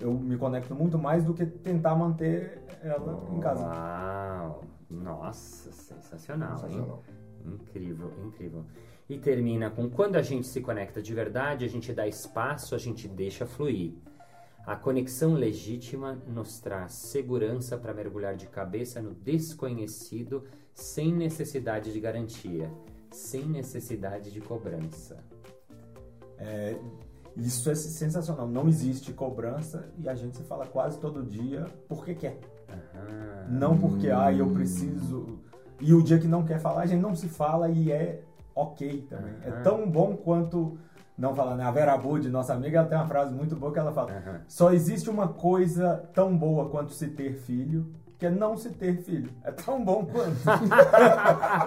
eu 0.00 0.12
me 0.12 0.36
conecto 0.36 0.74
muito 0.74 0.98
mais 0.98 1.24
do 1.24 1.34
que 1.34 1.44
tentar 1.46 1.94
manter 1.94 2.62
ela 2.82 3.24
em 3.32 3.40
casa. 3.40 3.64
Uau! 3.66 4.62
Nossa, 4.90 5.70
sensacional? 5.72 6.56
Sensacional. 6.58 7.02
Incrível, 7.44 8.10
incrível. 8.24 8.64
E 9.08 9.18
termina 9.18 9.70
com 9.70 9.88
quando 9.88 10.16
a 10.16 10.22
gente 10.22 10.46
se 10.46 10.60
conecta 10.60 11.00
de 11.00 11.14
verdade, 11.14 11.64
a 11.64 11.68
gente 11.68 11.92
dá 11.92 12.06
espaço, 12.06 12.74
a 12.74 12.78
gente 12.78 13.08
deixa 13.08 13.46
fluir. 13.46 13.94
A 14.68 14.76
conexão 14.76 15.32
legítima 15.32 16.18
nos 16.26 16.60
traz 16.60 16.92
segurança 16.92 17.78
para 17.78 17.94
mergulhar 17.94 18.36
de 18.36 18.46
cabeça 18.46 19.00
no 19.00 19.14
desconhecido 19.14 20.44
sem 20.74 21.10
necessidade 21.10 21.90
de 21.90 21.98
garantia, 21.98 22.70
sem 23.10 23.46
necessidade 23.46 24.30
de 24.30 24.42
cobrança. 24.42 25.24
Isso 27.34 27.70
é 27.70 27.74
sensacional. 27.74 28.46
Não 28.46 28.68
existe 28.68 29.10
cobrança 29.14 29.88
e 29.96 30.06
a 30.06 30.14
gente 30.14 30.36
se 30.36 30.42
fala 30.42 30.66
quase 30.66 31.00
todo 31.00 31.24
dia 31.24 31.64
porque 31.88 32.14
quer. 32.14 32.38
Aham. 32.68 33.48
Não 33.48 33.78
porque, 33.78 34.10
ah, 34.10 34.30
eu 34.30 34.50
preciso. 34.50 35.38
E 35.80 35.94
o 35.94 36.02
dia 36.02 36.18
que 36.18 36.28
não 36.28 36.44
quer 36.44 36.60
falar, 36.60 36.82
a 36.82 36.86
gente 36.86 37.00
não 37.00 37.14
se 37.14 37.26
fala 37.26 37.70
e 37.70 37.90
é 37.90 38.22
ok 38.54 39.06
também. 39.08 39.32
É 39.44 39.48
Aham. 39.48 39.62
tão 39.62 39.90
bom 39.90 40.14
quanto 40.14 40.76
não 41.18 41.34
falar, 41.34 41.56
né? 41.56 41.64
A 41.64 41.70
Vera 41.70 41.96
Bud, 41.98 42.28
nossa 42.30 42.54
amiga, 42.54 42.78
ela 42.78 42.88
tem 42.88 42.96
uma 42.96 43.06
frase 43.08 43.34
muito 43.34 43.56
boa 43.56 43.72
que 43.72 43.78
ela 43.78 43.92
fala: 43.92 44.12
Aham. 44.12 44.40
só 44.46 44.72
existe 44.72 45.10
uma 45.10 45.28
coisa 45.28 46.08
tão 46.14 46.36
boa 46.36 46.68
quanto 46.70 46.92
se 46.92 47.08
ter 47.08 47.32
filho, 47.34 47.92
que 48.16 48.26
é 48.26 48.30
não 48.30 48.56
se 48.56 48.70
ter 48.70 48.96
filho. 49.02 49.30
É 49.44 49.50
tão 49.50 49.84
bom 49.84 50.06
quanto. 50.06 50.36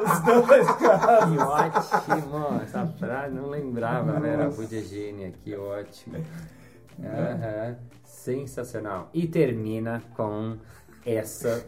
Os 0.03 0.19
dois 0.47 0.71
Que 0.71 0.83
casos. 0.87 1.37
ótimo! 1.37 2.61
Essa 2.63 2.85
frase 2.87 3.35
não 3.35 3.49
lembrava, 3.49 4.19
Vera 4.19 4.49
Budegenia, 4.49 5.31
que 5.43 5.55
ótimo. 5.55 6.17
Aham, 7.03 7.75
Sensacional. 8.03 9.09
E 9.13 9.25
termina 9.27 10.01
com 10.15 10.57
essa. 11.05 11.65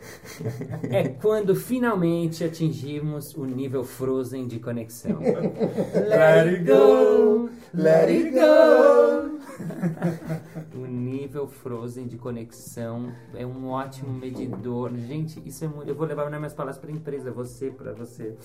É 0.90 1.10
quando 1.10 1.56
finalmente 1.56 2.44
atingimos 2.44 3.34
o 3.36 3.46
nível 3.46 3.84
Frozen 3.84 4.48
de 4.48 4.60
conexão. 4.60 5.20
Let 5.22 6.48
it 6.48 6.64
go! 6.66 7.50
Let 7.74 8.10
it 8.10 8.32
go! 8.32 9.33
O 10.76 10.86
nível 10.86 11.48
Frozen 11.48 12.08
de 12.08 12.18
conexão 12.18 13.12
é 13.36 13.46
um 13.46 13.70
ótimo 13.70 14.12
medidor. 14.12 14.92
Gente, 14.96 15.42
isso 15.46 15.66
é 15.66 15.68
muito. 15.68 15.88
Eu 15.88 15.96
vou 15.96 16.08
levar 16.08 16.30
nas 16.30 16.40
minhas 16.40 16.54
palavras 16.54 16.80
para 16.80 16.90
a 16.90 16.94
empresa, 16.94 17.32
você, 17.32 17.70
para 17.70 17.94
você 17.94 18.36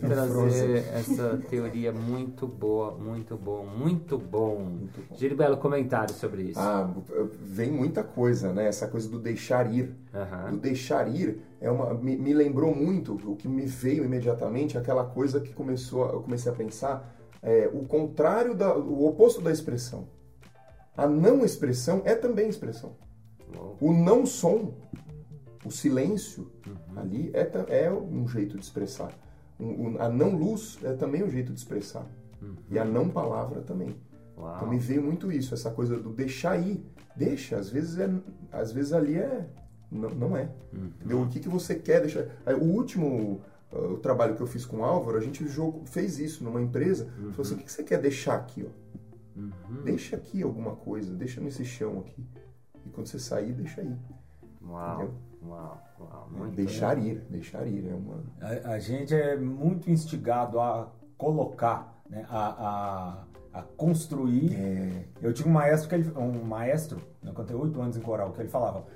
trazer 0.00 0.32
Frozen. 0.32 0.76
essa 0.92 1.36
teoria 1.48 1.92
muito 1.92 2.46
boa, 2.46 2.92
muito 2.92 3.36
bom, 3.36 3.64
muito 3.64 4.18
bom. 4.18 4.78
Gilbelo, 5.16 5.56
comentário 5.56 6.14
sobre 6.14 6.42
isso. 6.42 6.60
Ah, 6.60 6.92
vem 7.40 7.70
muita 7.70 8.02
coisa, 8.02 8.52
né? 8.52 8.66
Essa 8.66 8.86
coisa 8.86 9.08
do 9.08 9.18
deixar 9.18 9.72
ir. 9.72 9.94
Aham. 10.14 10.54
O 10.54 10.56
deixar 10.58 11.08
ir 11.08 11.42
é 11.60 11.70
uma, 11.70 11.94
me, 11.94 12.16
me 12.16 12.34
lembrou 12.34 12.74
muito, 12.74 13.14
o 13.30 13.36
que 13.36 13.48
me 13.48 13.66
veio 13.66 14.04
imediatamente, 14.04 14.76
aquela 14.76 15.04
coisa 15.04 15.40
que 15.40 15.52
começou, 15.52 16.06
eu 16.10 16.20
comecei 16.20 16.50
a 16.50 16.54
pensar, 16.54 17.16
é, 17.42 17.70
o 17.72 17.84
contrário, 17.84 18.54
da, 18.54 18.76
o 18.76 19.06
oposto 19.06 19.40
da 19.40 19.50
expressão. 19.50 20.08
A 21.00 21.06
não 21.06 21.42
expressão 21.42 22.02
é 22.04 22.14
também 22.14 22.50
expressão. 22.50 22.94
O 23.80 23.90
não 23.90 24.26
som, 24.26 24.74
o 25.64 25.70
silêncio 25.70 26.50
ali 26.94 27.30
é, 27.32 27.84
é 27.84 27.90
um 27.90 28.28
jeito 28.28 28.58
de 28.58 28.62
expressar. 28.62 29.10
A 29.98 30.10
não 30.10 30.36
luz 30.36 30.78
é 30.82 30.92
também 30.92 31.24
um 31.24 31.30
jeito 31.30 31.54
de 31.54 31.58
expressar. 31.58 32.06
E 32.70 32.78
a 32.78 32.84
não 32.84 33.08
palavra 33.08 33.62
também. 33.62 33.96
Uau. 34.36 34.56
Então 34.56 34.68
me 34.68 34.78
veio 34.78 35.02
muito 35.02 35.32
isso, 35.32 35.54
essa 35.54 35.70
coisa 35.70 35.96
do 35.96 36.10
deixar 36.10 36.58
ir. 36.58 36.84
Deixa, 37.16 37.56
às 37.56 37.70
vezes, 37.70 37.98
é, 37.98 38.10
às 38.52 38.70
vezes 38.70 38.92
ali 38.92 39.16
é. 39.16 39.48
Não, 39.90 40.10
não 40.10 40.36
é. 40.36 40.50
Entendeu? 40.70 41.22
O 41.22 41.28
que, 41.28 41.40
que 41.40 41.48
você 41.48 41.76
quer 41.76 42.02
deixar. 42.02 42.26
Aí, 42.44 42.54
O 42.54 42.64
último 42.64 43.40
ah, 43.72 43.78
o 43.78 43.96
trabalho 43.96 44.36
que 44.36 44.42
eu 44.42 44.46
fiz 44.46 44.66
com 44.66 44.78
o 44.78 44.84
Álvaro, 44.84 45.16
a 45.16 45.20
gente 45.20 45.48
jogou, 45.48 45.82
fez 45.86 46.18
isso 46.18 46.44
numa 46.44 46.60
empresa. 46.60 47.06
Falou 47.30 47.40
assim: 47.40 47.54
o 47.54 47.56
que, 47.58 47.64
que 47.64 47.72
você 47.72 47.82
quer 47.82 48.00
deixar 48.00 48.34
aqui? 48.34 48.66
Ó? 48.66 48.98
Deixa 49.84 50.16
aqui 50.16 50.42
alguma 50.42 50.76
coisa, 50.76 51.14
deixa 51.14 51.40
nesse 51.40 51.64
chão 51.64 52.00
aqui. 52.00 52.24
E 52.84 52.90
quando 52.90 53.06
você 53.06 53.18
sair, 53.18 53.52
deixa 53.52 53.80
aí. 53.80 53.96
Uau, 54.62 54.94
Entendeu? 54.94 55.14
uau, 55.42 55.82
uau. 55.98 56.28
Muito 56.30 56.54
deixar 56.56 56.98
ir, 56.98 57.20
deixar 57.30 57.66
ir. 57.66 57.88
É 57.88 57.94
uma. 57.94 58.22
A, 58.40 58.72
a 58.74 58.78
gente 58.78 59.14
é 59.14 59.36
muito 59.36 59.90
instigado 59.90 60.60
a 60.60 60.90
colocar, 61.16 62.02
né? 62.08 62.26
a, 62.28 63.24
a, 63.52 63.60
a 63.60 63.62
construir. 63.62 64.54
É, 64.54 65.04
Eu 65.22 65.32
tinha 65.32 65.48
um 65.48 65.52
maestro, 65.52 65.88
que 65.88 65.94
ele, 65.94 66.10
um 66.16 66.44
maestro, 66.44 67.00
eu 67.24 67.32
cantei 67.32 67.56
oito 67.56 67.80
anos 67.80 67.96
em 67.96 68.00
coral, 68.00 68.32
que 68.32 68.40
ele 68.40 68.48
falava, 68.48 68.86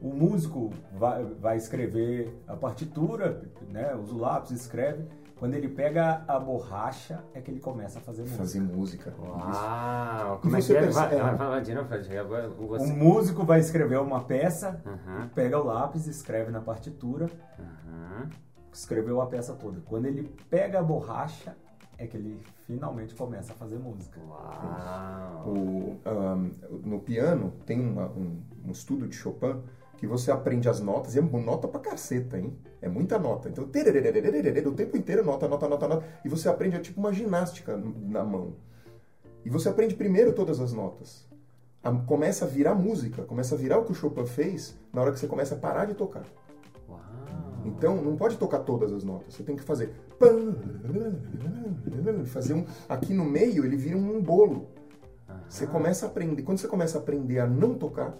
o 0.00 0.08
músico 0.12 0.70
vai, 0.92 1.24
vai 1.24 1.56
escrever 1.56 2.34
a 2.46 2.56
partitura, 2.56 3.42
né, 3.70 3.94
usa 3.94 4.14
o 4.14 4.18
lápis, 4.18 4.50
escreve, 4.50 5.04
quando 5.36 5.54
ele 5.54 5.68
pega 5.68 6.22
a 6.28 6.38
borracha 6.38 7.22
é 7.34 7.40
que 7.40 7.50
ele 7.50 7.60
começa 7.60 7.98
a 7.98 8.02
fazer 8.02 8.22
música. 8.22 8.38
fazer 8.38 8.60
música. 8.60 9.10
Isso. 9.10 9.20
Uau, 9.30 10.36
E 10.36 10.40
como 10.42 10.56
é 10.56 10.60
você 10.60 10.72
que 10.72 10.78
é? 10.78 10.86
Vai, 10.90 11.16
vai, 11.16 11.34
vai, 11.36 11.60
de 11.62 11.74
novo, 11.74 11.88
Fred. 11.88 12.18
Agora, 12.18 12.48
O 12.50 12.66
Você... 12.68 12.92
músico 12.92 13.44
vai 13.44 13.60
escrever 13.60 13.98
uma 14.00 14.22
peça, 14.24 14.80
Aham, 14.86 15.28
pega 15.34 15.58
o 15.58 15.64
lápis, 15.64 16.06
escreve 16.06 16.50
na 16.50 16.60
partitura, 16.60 17.28
aham. 17.58 18.28
escreveu 18.72 19.20
a 19.20 19.26
peça 19.26 19.54
toda. 19.54 19.80
Quando 19.84 20.06
ele 20.06 20.34
pega 20.48 20.78
a 20.78 20.82
borracha, 20.82 21.56
é 21.98 22.06
que 22.06 22.16
ele 22.16 22.40
finalmente 22.66 23.14
começa 23.14 23.52
a 23.52 23.56
fazer 23.56 23.78
música. 23.78 24.20
Uau. 24.28 25.48
O, 25.48 26.00
ahn, 26.04 26.50
no 26.84 27.00
piano 27.00 27.52
tem 27.66 27.80
uma- 27.80 28.08
um, 28.08 28.40
um 28.66 28.70
estudo 28.72 29.06
de 29.06 29.14
Chopin 29.14 29.60
que 30.04 30.10
você 30.10 30.30
aprende 30.30 30.68
as 30.68 30.80
notas, 30.80 31.14
e 31.14 31.18
é 31.18 31.22
nota 31.22 31.66
pra 31.66 31.80
caceta, 31.80 32.38
hein? 32.38 32.54
É 32.82 32.88
muita 32.88 33.18
nota. 33.18 33.48
Então, 33.48 33.64
o 33.64 34.72
tempo 34.72 34.96
inteiro 34.96 35.24
nota, 35.24 35.48
nota, 35.48 35.66
nota, 35.66 35.88
nota. 35.88 36.06
E 36.24 36.28
você 36.28 36.48
aprende, 36.48 36.76
é 36.76 36.78
tipo 36.78 37.00
uma 37.00 37.12
ginástica 37.12 37.76
na 37.76 38.22
mão. 38.22 38.54
E 39.44 39.48
você 39.48 39.68
aprende 39.68 39.94
primeiro 39.94 40.32
todas 40.34 40.60
as 40.60 40.72
notas. 40.72 41.26
A- 41.82 41.92
começa 41.92 42.44
a 42.44 42.48
virar 42.48 42.74
música, 42.74 43.22
começa 43.22 43.54
a 43.54 43.58
virar 43.58 43.78
o 43.78 43.84
que 43.84 43.92
o 43.92 43.94
Chopin 43.94 44.26
fez 44.26 44.76
na 44.92 45.00
hora 45.00 45.12
que 45.12 45.18
você 45.18 45.26
começa 45.26 45.54
a 45.54 45.58
parar 45.58 45.86
de 45.86 45.94
tocar. 45.94 46.24
Uau. 46.88 47.00
Então, 47.64 47.96
não 48.02 48.16
pode 48.16 48.36
tocar 48.36 48.58
todas 48.60 48.92
as 48.92 49.04
notas. 49.04 49.32
Você 49.34 49.42
tem 49.42 49.56
que 49.56 49.62
fazer. 49.62 49.90
Fazer 52.26 52.54
um. 52.54 52.66
Aqui 52.88 53.14
no 53.14 53.24
meio, 53.24 53.64
ele 53.64 53.76
vira 53.76 53.96
um 53.96 54.20
bolo. 54.20 54.68
Você 55.48 55.66
começa 55.66 56.06
a 56.06 56.08
aprender. 56.08 56.42
Quando 56.42 56.58
você 56.58 56.68
começa 56.68 56.98
a 56.98 57.00
aprender 57.00 57.38
a 57.38 57.46
não 57.46 57.74
tocar, 57.74 58.16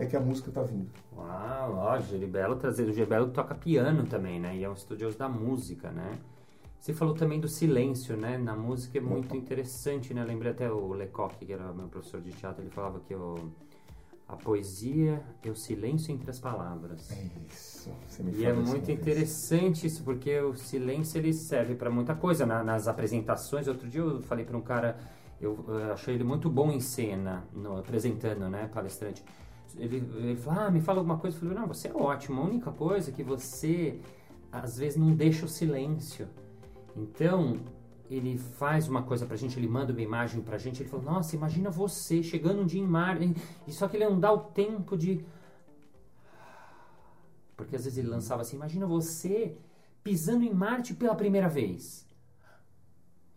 é 0.00 0.06
que 0.06 0.16
a 0.16 0.20
música 0.20 0.50
tá 0.50 0.62
vindo. 0.62 0.88
Uau, 1.16 1.74
ó, 1.76 2.00
Geribelo 2.00 2.56
trazer. 2.56 2.88
O 2.88 2.92
Geribelo 2.92 3.28
toca 3.30 3.54
piano 3.54 4.04
também, 4.06 4.40
né? 4.40 4.56
E 4.56 4.64
é 4.64 4.68
um 4.68 4.72
estudioso 4.72 5.18
da 5.18 5.28
música, 5.28 5.90
né? 5.90 6.18
Você 6.78 6.94
falou 6.94 7.14
também 7.14 7.38
do 7.38 7.46
silêncio, 7.48 8.16
né? 8.16 8.38
Na 8.38 8.56
música 8.56 8.96
é 8.96 9.00
muito 9.00 9.36
interessante, 9.36 10.14
né? 10.14 10.22
Eu 10.22 10.26
lembrei 10.26 10.52
até 10.52 10.70
o 10.70 10.92
Lecoq, 10.94 11.44
que 11.44 11.52
era 11.52 11.72
meu 11.74 11.88
professor 11.88 12.20
de 12.22 12.30
teatro, 12.32 12.62
ele 12.62 12.70
falava 12.70 13.00
que 13.00 13.14
o, 13.14 13.34
a 14.26 14.34
poesia 14.36 15.22
é 15.44 15.50
o 15.50 15.54
silêncio 15.56 16.10
entre 16.12 16.30
as 16.30 16.38
palavras. 16.38 17.10
Isso. 17.50 17.90
Você 18.08 18.22
me 18.22 18.32
E 18.32 18.46
é 18.46 18.52
muito 18.54 18.86
vez. 18.86 18.98
interessante 18.98 19.86
isso, 19.86 20.02
porque 20.04 20.40
o 20.40 20.54
silêncio 20.54 21.18
ele 21.18 21.34
serve 21.34 21.74
para 21.74 21.90
muita 21.90 22.14
coisa. 22.14 22.46
Na- 22.46 22.64
nas 22.64 22.88
apresentações, 22.88 23.68
outro 23.68 23.86
dia 23.86 24.00
eu 24.00 24.22
falei 24.22 24.46
para 24.46 24.56
um 24.56 24.62
cara, 24.62 24.98
eu, 25.38 25.62
eh, 25.68 25.92
achei 25.92 26.14
ele 26.14 26.24
muito 26.24 26.48
bom 26.48 26.70
em 26.72 26.80
cena, 26.80 27.44
no- 27.52 27.76
apresentando, 27.78 28.48
né, 28.48 28.70
palestrante. 28.72 29.22
Ele, 29.76 29.96
ele 30.16 30.36
falou, 30.36 30.60
ah, 30.60 30.70
me 30.70 30.80
fala 30.80 30.98
alguma 30.98 31.18
coisa. 31.18 31.36
Eu 31.36 31.40
falei, 31.40 31.54
não, 31.54 31.66
você 31.66 31.88
é 31.88 31.94
ótimo. 31.94 32.40
A 32.40 32.44
única 32.44 32.70
coisa 32.70 33.10
é 33.10 33.12
que 33.12 33.22
você, 33.22 34.00
às 34.50 34.78
vezes, 34.78 34.96
não 34.96 35.14
deixa 35.14 35.44
o 35.44 35.48
silêncio. 35.48 36.28
Então, 36.96 37.60
ele 38.10 38.36
faz 38.36 38.88
uma 38.88 39.02
coisa 39.02 39.24
pra 39.24 39.36
gente, 39.36 39.58
ele 39.58 39.68
manda 39.68 39.92
uma 39.92 40.02
imagem 40.02 40.42
pra 40.42 40.58
gente. 40.58 40.82
Ele 40.82 40.88
falou, 40.88 41.04
nossa, 41.04 41.36
imagina 41.36 41.70
você 41.70 42.22
chegando 42.22 42.62
um 42.62 42.66
dia 42.66 42.80
em 42.80 42.86
mar. 42.86 43.16
E 43.66 43.72
só 43.72 43.86
que 43.86 43.96
ele 43.96 44.04
não 44.04 44.18
dá 44.18 44.32
o 44.32 44.38
tempo 44.38 44.96
de 44.96 45.24
Porque 47.56 47.76
às 47.76 47.84
vezes 47.84 47.98
ele 47.98 48.08
lançava 48.08 48.42
assim, 48.42 48.56
imagina 48.56 48.86
você 48.86 49.56
pisando 50.02 50.44
em 50.44 50.52
Marte 50.52 50.94
pela 50.94 51.14
primeira 51.14 51.48
vez. 51.48 52.06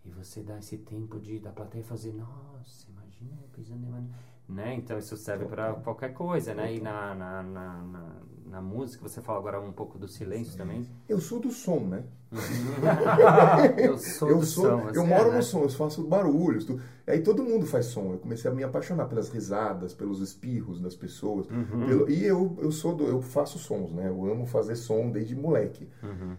E 0.05 0.09
você 0.09 0.41
dá 0.41 0.57
esse 0.57 0.77
tempo 0.77 1.19
de 1.19 1.39
da 1.39 1.51
plateia 1.51 1.83
fazer, 1.83 2.13
nossa, 2.13 2.89
imagina 2.89 3.37
eu 3.41 3.49
pisando 3.49 3.85
em 3.85 3.89
Marte. 3.89 4.09
Né? 4.47 4.75
Então 4.75 4.97
isso 4.97 5.15
serve 5.17 5.45
para 5.45 5.73
qualquer 5.75 6.13
coisa, 6.13 6.53
né? 6.53 6.73
E 6.75 6.81
na, 6.81 7.15
na, 7.15 7.43
na, 7.43 7.73
na, 7.83 8.15
na 8.45 8.61
música, 8.61 9.07
você 9.07 9.21
fala 9.21 9.39
agora 9.39 9.59
um 9.59 9.71
pouco 9.71 9.97
do 9.97 10.07
silêncio 10.07 10.57
também. 10.57 10.85
Eu 11.07 11.19
sou 11.21 11.39
do 11.39 11.49
som, 11.51 11.79
né? 11.79 12.03
eu 13.77 13.97
sou 13.97 14.29
eu 14.29 14.39
do 14.39 14.45
sou, 14.45 14.63
som. 14.65 14.79
eu 14.89 14.89
assim, 15.01 15.07
moro 15.07 15.31
né? 15.31 15.37
no 15.37 15.43
som, 15.43 15.61
eu 15.63 15.69
faço 15.69 16.03
barulhos. 16.03 16.65
Tu... 16.65 16.79
Aí 17.07 17.21
todo 17.21 17.43
mundo 17.43 17.65
faz 17.65 17.85
som. 17.87 18.11
Eu 18.13 18.19
comecei 18.19 18.49
a 18.49 18.53
me 18.53 18.63
apaixonar 18.63 19.05
pelas 19.07 19.29
risadas, 19.29 19.93
pelos 19.93 20.19
espirros 20.19 20.79
das 20.79 20.95
pessoas. 20.95 21.47
Uhum. 21.49 21.85
Pelo- 21.87 22.09
E 22.09 22.23
eu, 22.23 22.55
eu 22.59 22.71
sou 22.71 22.95
do, 22.95 23.05
eu 23.05 23.21
faço 23.21 23.57
sons, 23.57 23.91
né? 23.93 24.07
Eu 24.07 24.25
amo 24.29 24.45
fazer 24.45 24.75
som 24.75 25.09
desde 25.09 25.35
moleque. 25.35 25.87
Uhum. 26.01 26.35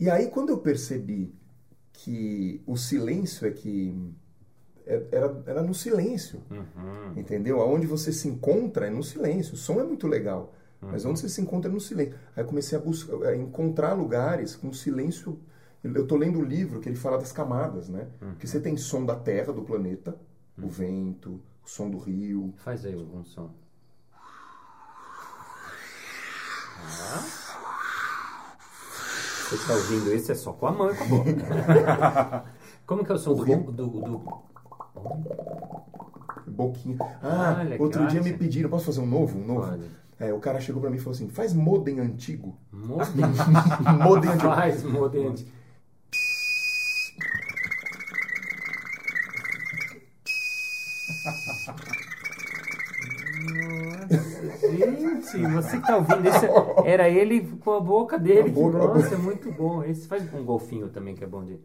E 0.00 0.08
aí 0.10 0.28
quando 0.28 0.50
eu 0.50 0.58
percebi 0.58 1.34
que 1.92 2.62
o 2.66 2.76
silêncio 2.76 3.46
é 3.46 3.50
que 3.50 3.94
é- 4.25 4.25
era, 4.86 5.42
era 5.46 5.62
no 5.62 5.74
silêncio, 5.74 6.40
Uhum. 6.50 7.12
entendeu? 7.16 7.60
Aonde 7.60 7.86
você 7.86 8.12
se 8.12 8.28
encontra 8.28 8.86
é 8.86 8.90
no 8.90 9.02
silêncio. 9.02 9.54
O 9.54 9.56
som 9.56 9.80
é 9.80 9.84
muito 9.84 10.06
legal, 10.06 10.54
mas 10.80 11.04
onde 11.04 11.18
você 11.20 11.28
se 11.28 11.40
encontra 11.40 11.70
é 11.70 11.74
no 11.74 11.80
silêncio. 11.80 12.14
Aí 12.36 12.42
eu 12.44 12.46
comecei 12.46 12.78
a 12.78 12.80
buscar, 12.80 13.16
a 13.28 13.36
encontrar 13.36 13.94
lugares 13.94 14.54
com 14.54 14.72
silêncio. 14.72 15.38
Eu 15.82 16.06
tô 16.06 16.16
lendo 16.16 16.38
um 16.38 16.44
livro 16.44 16.80
que 16.80 16.88
ele 16.88 16.96
fala 16.96 17.18
das 17.18 17.32
camadas, 17.32 17.88
né? 17.88 18.06
Que 18.38 18.46
você 18.46 18.58
tem 18.60 18.76
som 18.76 19.04
da 19.04 19.14
Terra, 19.16 19.52
do 19.52 19.62
planeta, 19.62 20.16
o 20.60 20.68
vento, 20.68 21.40
o 21.64 21.68
som 21.68 21.88
do 21.90 21.98
rio. 21.98 22.52
Faz 22.58 22.84
aí 22.84 22.94
algum 22.94 23.24
som. 23.24 23.50
Ah. 26.78 27.24
Você 29.48 29.54
está 29.54 29.74
ouvindo 29.74 30.12
isso 30.12 30.32
é 30.32 30.34
só 30.34 30.52
com 30.52 30.66
a 30.66 30.72
mão 30.72 30.90
e 30.90 30.94
com 30.96 31.04
a 31.04 31.06
boca. 31.06 32.44
Como 32.86 33.04
que 33.04 33.12
é 33.12 33.14
o 33.14 33.18
som 33.18 33.34
do, 33.34 33.42
rio. 33.44 33.60
do, 33.62 33.72
do- 33.86 34.42
Boquinha. 36.46 36.98
Ah, 37.22 37.56
Olha, 37.60 37.76
outro 37.80 38.06
dia 38.06 38.22
me 38.22 38.32
pediram, 38.32 38.70
posso 38.70 38.86
fazer 38.86 39.00
um 39.00 39.06
novo? 39.06 39.38
Um 39.38 39.46
novo? 39.46 39.68
Pode. 39.68 39.90
É, 40.18 40.32
o 40.32 40.40
cara 40.40 40.60
chegou 40.60 40.80
pra 40.80 40.90
mim 40.90 40.96
e 40.96 41.00
falou 41.00 41.14
assim: 41.14 41.28
faz 41.28 41.52
modem 41.52 42.00
antigo. 42.00 42.56
Modem. 42.72 43.24
modem 44.02 44.30
antigo. 44.30 44.54
Faz 44.54 44.82
modem. 44.82 45.24
Nossa, 45.26 45.44
gente, 54.70 55.46
você 55.52 55.80
que 55.80 55.86
tá 55.86 55.96
ouvindo 55.96 56.28
isso, 56.28 56.84
era 56.84 57.08
ele 57.08 57.40
com 57.58 57.72
a 57.72 57.80
boca 57.80 58.18
dele. 58.18 58.50
Boca, 58.50 58.78
Nossa, 58.78 59.14
é 59.14 59.18
muito 59.18 59.50
bom. 59.52 59.82
Esse 59.82 60.06
faz 60.06 60.22
um 60.32 60.44
golfinho 60.44 60.88
também 60.88 61.14
que 61.14 61.24
é 61.24 61.26
bom 61.26 61.44
de. 61.44 61.58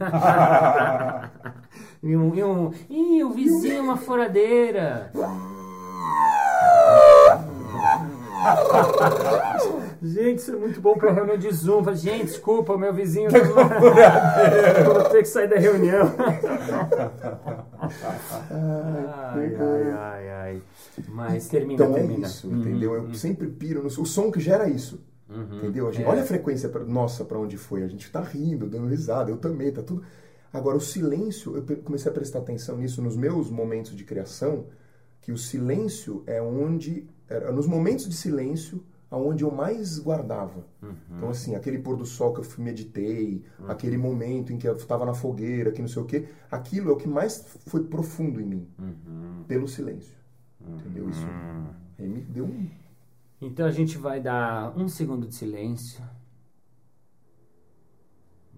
e 2.02 2.16
um, 2.16 2.34
e 2.34 2.42
um, 2.44 2.70
ih, 2.88 3.24
o 3.24 3.30
vizinho 3.30 3.82
uma 3.82 3.96
furadeira. 3.96 5.10
Gente, 10.02 10.38
isso 10.38 10.52
é 10.52 10.56
muito 10.56 10.80
bom 10.80 10.94
pra 10.94 11.12
reunião 11.12 11.36
de 11.36 11.50
Zoom. 11.52 11.84
Fala, 11.84 11.96
Gente, 11.96 12.24
desculpa, 12.26 12.72
o 12.72 12.78
meu 12.78 12.92
vizinho. 12.94 13.28
Vou 14.84 15.04
ter 15.10 15.22
que 15.22 15.28
sair 15.28 15.48
da 15.48 15.56
reunião. 15.58 16.10
ai, 18.50 19.56
ai, 19.58 19.92
ai, 19.92 20.30
ai. 20.30 20.62
Mas 21.08 21.48
termina, 21.48 21.84
Então 21.84 21.96
é 21.96 22.00
termina. 22.00 22.26
isso, 22.26 22.48
Uhum, 22.48 22.60
entendeu? 22.60 22.94
Eu 22.94 23.14
sempre 23.14 23.46
piro 23.48 23.82
no 23.82 23.88
o 23.88 24.06
som 24.06 24.30
que 24.30 24.40
gera 24.40 24.68
isso. 24.68 25.00
Uhum. 25.30 25.58
Entendeu? 25.58 25.88
A 25.88 25.92
gente- 25.92 26.04
É. 26.04 26.08
Olha 26.08 26.22
a 26.22 26.26
frequência 26.26 26.68
pra- 26.68 26.84
nossa 26.84 27.24
para 27.24 27.38
onde 27.38 27.56
foi. 27.56 27.82
A 27.82 27.88
gente 27.88 28.10
tá 28.10 28.20
rindo, 28.20 28.68
dando 28.68 28.86
risada, 28.88 29.30
eu 29.30 29.36
também, 29.36 29.72
tá 29.72 29.82
tudo. 29.82 30.02
Agora, 30.52 30.76
o 30.76 30.80
silêncio, 30.80 31.56
eu 31.56 31.76
comecei 31.82 32.10
a 32.10 32.14
prestar 32.14 32.40
atenção 32.40 32.76
nisso 32.76 33.00
nos 33.00 33.16
meus 33.16 33.48
momentos 33.50 33.94
de 33.94 34.02
criação, 34.04 34.66
que 35.20 35.30
o 35.32 35.38
silêncio 35.38 36.22
é 36.26 36.42
onde. 36.42 37.06
Era 37.28 37.52
nos 37.52 37.66
momentos 37.68 38.08
de 38.08 38.14
silêncio 38.16 38.82
aonde 39.08 39.44
eu 39.44 39.50
mais 39.52 39.98
guardava. 39.98 40.64
Uhum. 40.82 40.92
Então, 41.16 41.30
assim, 41.30 41.54
aquele 41.54 41.78
pôr 41.78 41.96
do 41.96 42.04
sol 42.06 42.32
que 42.32 42.40
eu 42.40 42.44
meditei, 42.58 43.42
aquele 43.68 43.96
momento 43.96 44.52
em 44.52 44.58
que 44.58 44.68
eu 44.68 44.74
estava 44.76 45.04
na 45.04 45.14
fogueira, 45.14 45.70
que 45.72 45.80
não 45.80 45.88
sei 45.88 46.02
o 46.02 46.04
quê, 46.04 46.26
aquilo 46.50 46.90
é 46.90 46.92
o 46.92 46.96
que 46.96 47.08
mais 47.08 47.44
foi 47.66 47.84
profundo 47.84 48.40
em 48.40 48.46
mim, 48.46 48.68
Uhum. 48.78 49.44
pelo 49.46 49.66
silêncio. 49.68 50.14
Entendeu? 50.60 51.08
Isso 51.10 51.26
aí 51.98 52.08
me 52.08 52.20
deu 52.20 52.44
um. 52.44 52.68
Então 53.40 53.66
a 53.66 53.70
gente 53.70 53.96
vai 53.96 54.20
dar 54.20 54.76
um 54.76 54.88
segundo 54.88 55.26
de 55.26 55.34
silêncio. 55.34 56.02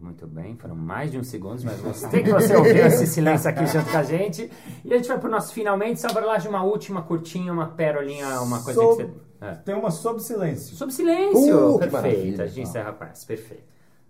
Muito 0.01 0.27
bem, 0.27 0.57
foram 0.57 0.75
mais 0.75 1.13
de 1.13 1.19
um 1.19 1.23
segundo, 1.23 1.63
mas 1.65 1.81
gostei 1.81 2.25
que 2.25 2.33
você 2.33 2.57
ouviu 2.57 2.85
esse 2.87 3.07
silêncio 3.07 3.49
aqui 3.49 3.65
junto 3.67 3.89
com 3.89 3.97
a 3.97 4.03
gente. 4.03 4.51
E 4.85 4.93
a 4.93 4.97
gente 4.97 5.07
vai 5.07 5.21
pro 5.21 5.31
nosso 5.31 5.53
finalmente, 5.55 6.01
só 6.01 6.13
para 6.13 6.27
lá 6.27 6.39
de 6.39 6.49
uma 6.49 6.65
última 6.65 7.03
curtinha, 7.03 7.53
uma 7.53 7.69
pérolinha, 7.69 8.41
uma 8.41 8.61
coisa 8.65 8.81
Sob- 8.81 9.05
que 9.05 9.11
você. 9.11 9.21
É. 9.41 9.55
Tem 9.57 9.75
uma 9.75 9.91
sob 9.91 10.21
silêncio. 10.21 10.75
Sobre 10.77 10.95
silêncio! 10.95 11.77
Uh, 11.77 11.79
perfeito, 11.79 12.43
a 12.43 12.47
gente 12.47 12.63
encerra 12.63 12.93
com 12.93 13.05
essa, 13.05 13.25
perfeito. 13.27 13.65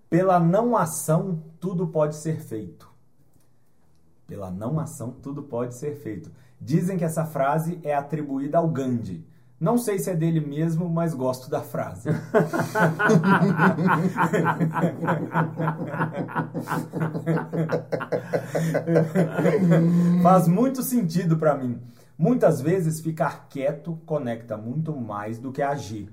Pela 0.09 0.39
não 0.41 0.77
ação, 0.77 1.43
tudo 1.61 1.87
pode 1.87 2.17
ser 2.17 2.41
feito. 2.41 2.91
Pela 4.27 4.51
não 4.51 4.79
ação, 4.81 5.11
tudo 5.11 5.43
pode 5.43 5.75
ser 5.75 5.95
feito. 5.97 6.31
Dizem 6.61 6.97
que 6.97 7.05
essa 7.05 7.25
frase 7.27 7.79
é 7.83 7.95
atribuída 7.95 8.59
ao 8.59 8.69
Gandhi. 8.69 9.27
Não 9.63 9.79
sei 9.79 9.99
se 10.01 10.11
é 10.11 10.17
dele 10.17 10.41
mesmo, 10.41 10.89
mas 10.89 11.15
gosto 11.15 11.49
da 11.49 11.61
frase. 11.61 12.09
Faz 20.21 20.49
muito 20.49 20.83
sentido 20.83 21.37
pra 21.37 21.57
mim. 21.57 21.81
Muitas 22.19 22.61
vezes 22.61 23.01
ficar 23.01 23.47
quieto 23.49 24.01
conecta 24.05 24.57
muito 24.57 24.97
mais 24.97 25.39
do 25.39 25.53
que 25.53 25.63
agir. 25.63 26.13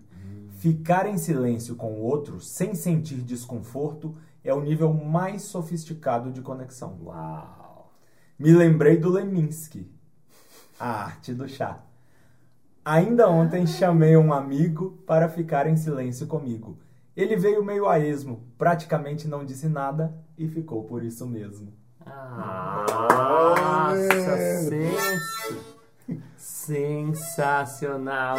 Ficar 0.60 1.08
em 1.08 1.18
silêncio 1.18 1.76
com 1.76 1.94
o 1.94 2.04
outro 2.04 2.40
sem 2.40 2.76
sentir 2.76 3.24
desconforto 3.24 4.16
é 4.44 4.54
o 4.54 4.62
nível 4.62 4.94
mais 4.94 5.42
sofisticado 5.42 6.32
de 6.32 6.42
conexão. 6.42 7.00
Uau! 7.04 7.92
Me 8.38 8.52
lembrei 8.52 8.98
do 8.98 9.10
Leminski, 9.10 9.92
a 10.80 11.06
arte 11.06 11.34
do 11.34 11.50
chá. 11.50 11.89
Ainda 12.92 13.30
ontem 13.30 13.68
chamei 13.68 14.18
um 14.18 14.34
amigo 14.34 14.98
para 15.06 15.30
ficar 15.30 15.68
em 15.68 15.78
silêncio 15.78 16.26
comigo. 16.26 16.76
Ele 17.16 17.36
veio 17.36 17.64
meio 17.64 17.88
a 17.88 18.00
esmo, 18.00 18.42
praticamente 18.58 19.28
não 19.28 19.46
disse 19.46 19.70
nada 19.70 20.12
e 20.36 20.48
ficou 20.48 20.84
por 20.86 21.04
isso 21.04 21.28
mesmo. 21.28 21.72
Nossa, 22.04 24.32
É. 24.32 24.56
sens- 24.64 25.56
sensacional! 26.36 28.38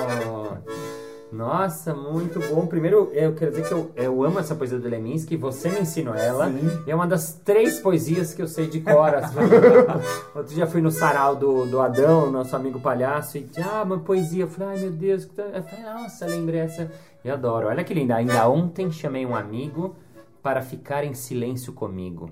Nossa, 1.32 1.94
muito 1.94 2.40
bom. 2.48 2.66
Primeiro, 2.66 3.10
eu 3.12 3.34
quero 3.34 3.52
dizer 3.52 3.68
que 3.68 3.72
eu, 3.72 3.90
eu 3.94 4.24
amo 4.24 4.40
essa 4.40 4.54
poesia 4.54 4.78
do 4.78 4.88
Leminski, 4.88 5.36
você 5.36 5.68
me 5.68 5.80
ensinou 5.80 6.14
ela. 6.14 6.50
Sim. 6.50 6.82
E 6.86 6.90
é 6.90 6.94
uma 6.94 7.06
das 7.06 7.34
três 7.34 7.78
poesias 7.78 8.34
que 8.34 8.42
eu 8.42 8.48
sei 8.48 8.66
de 8.66 8.80
cor. 8.80 9.14
assim. 9.14 9.36
Outro 10.34 10.54
dia 10.54 10.66
fui 10.66 10.80
no 10.80 10.90
sarau 10.90 11.36
do, 11.36 11.66
do 11.66 11.80
Adão, 11.80 12.30
nosso 12.30 12.54
amigo 12.56 12.80
palhaço, 12.80 13.38
e 13.38 13.48
ah, 13.62 13.82
uma 13.82 14.00
poesia. 14.00 14.44
Eu 14.44 14.48
falei, 14.48 14.76
ai 14.76 14.80
meu 14.82 14.92
Deus, 14.92 15.24
que 15.24 15.34
tá-" 15.34 15.42
eu 15.42 15.62
falei, 15.62 15.84
nossa, 15.84 16.26
lembrei 16.26 16.60
essa. 16.60 16.90
Eu 17.24 17.34
adoro. 17.34 17.68
Olha 17.68 17.84
que 17.84 17.94
linda. 17.94 18.16
Ainda 18.16 18.48
ontem 18.48 18.90
chamei 18.90 19.24
um 19.24 19.36
amigo 19.36 19.94
para 20.42 20.62
ficar 20.62 21.04
em 21.04 21.14
silêncio 21.14 21.72
comigo. 21.72 22.30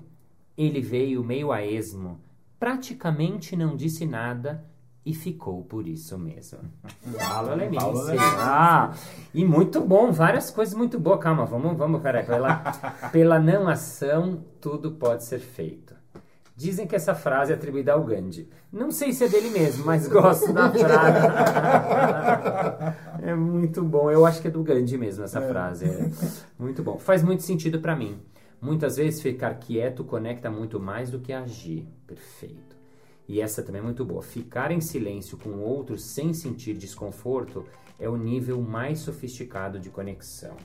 Ele 0.57 0.81
veio 0.81 1.23
meio 1.23 1.53
a 1.53 1.65
esmo, 1.65 2.19
praticamente 2.59 3.55
não 3.55 3.77
disse 3.77 4.05
nada 4.05 4.65
e 5.05 5.13
ficou 5.13 5.63
por 5.63 5.87
isso 5.87 6.17
mesmo. 6.17 6.59
Paulo 7.17 7.55
Leminski. 7.55 7.77
Paulo 7.77 8.03
Leminski. 8.03 8.35
Ah, 8.39 8.93
e 9.33 9.45
muito 9.45 9.81
bom, 9.81 10.11
várias 10.11 10.51
coisas 10.51 10.73
muito 10.73 10.99
boas. 10.99 11.19
Calma, 11.19 11.45
vamos, 11.45 11.77
vamos, 11.77 12.01
peraí. 12.01 12.25
Pela, 12.25 12.55
pela 13.11 13.39
não 13.39 13.67
ação, 13.67 14.43
tudo 14.59 14.91
pode 14.91 15.23
ser 15.23 15.39
feito. 15.39 15.95
Dizem 16.55 16.85
que 16.85 16.93
essa 16.93 17.15
frase 17.15 17.53
é 17.53 17.55
atribuída 17.55 17.93
ao 17.93 18.03
Gandhi. 18.03 18.49
Não 18.69 18.91
sei 18.91 19.13
se 19.13 19.23
é 19.23 19.29
dele 19.29 19.49
mesmo, 19.49 19.85
mas 19.85 20.05
gosto 20.11 20.51
da 20.51 20.69
frase. 20.69 21.27
É 23.23 23.33
muito 23.33 23.81
bom. 23.81 24.11
Eu 24.11 24.25
acho 24.25 24.41
que 24.41 24.49
é 24.49 24.51
do 24.51 24.61
Gandhi 24.61 24.97
mesmo 24.97 25.23
essa 25.23 25.39
frase. 25.39 25.85
É 25.85 26.11
muito 26.59 26.83
bom. 26.83 26.97
Faz 26.99 27.23
muito 27.23 27.43
sentido 27.43 27.79
pra 27.79 27.95
mim. 27.95 28.19
Muitas 28.61 28.97
vezes 28.97 29.21
ficar 29.21 29.53
quieto 29.53 30.03
conecta 30.03 30.51
muito 30.51 30.81
mais 30.81 31.09
do 31.09 31.19
que 31.19 31.31
agir. 31.31 31.87
Perfeito. 32.05 32.68
E 33.29 33.39
essa 33.39 33.61
também 33.61 33.79
é 33.79 33.83
muito 33.83 34.03
boa. 34.03 34.23
Ficar 34.23 34.71
em 34.71 34.81
silêncio 34.81 35.37
com 35.37 35.49
o 35.49 35.61
outro 35.61 35.99
sem 35.99 36.33
sentir 36.33 36.73
desconforto 36.73 37.63
é 37.99 38.09
o 38.09 38.17
nível 38.17 38.59
mais 38.59 38.99
sofisticado 38.99 39.79
de 39.79 39.91
conexão. 39.91 40.55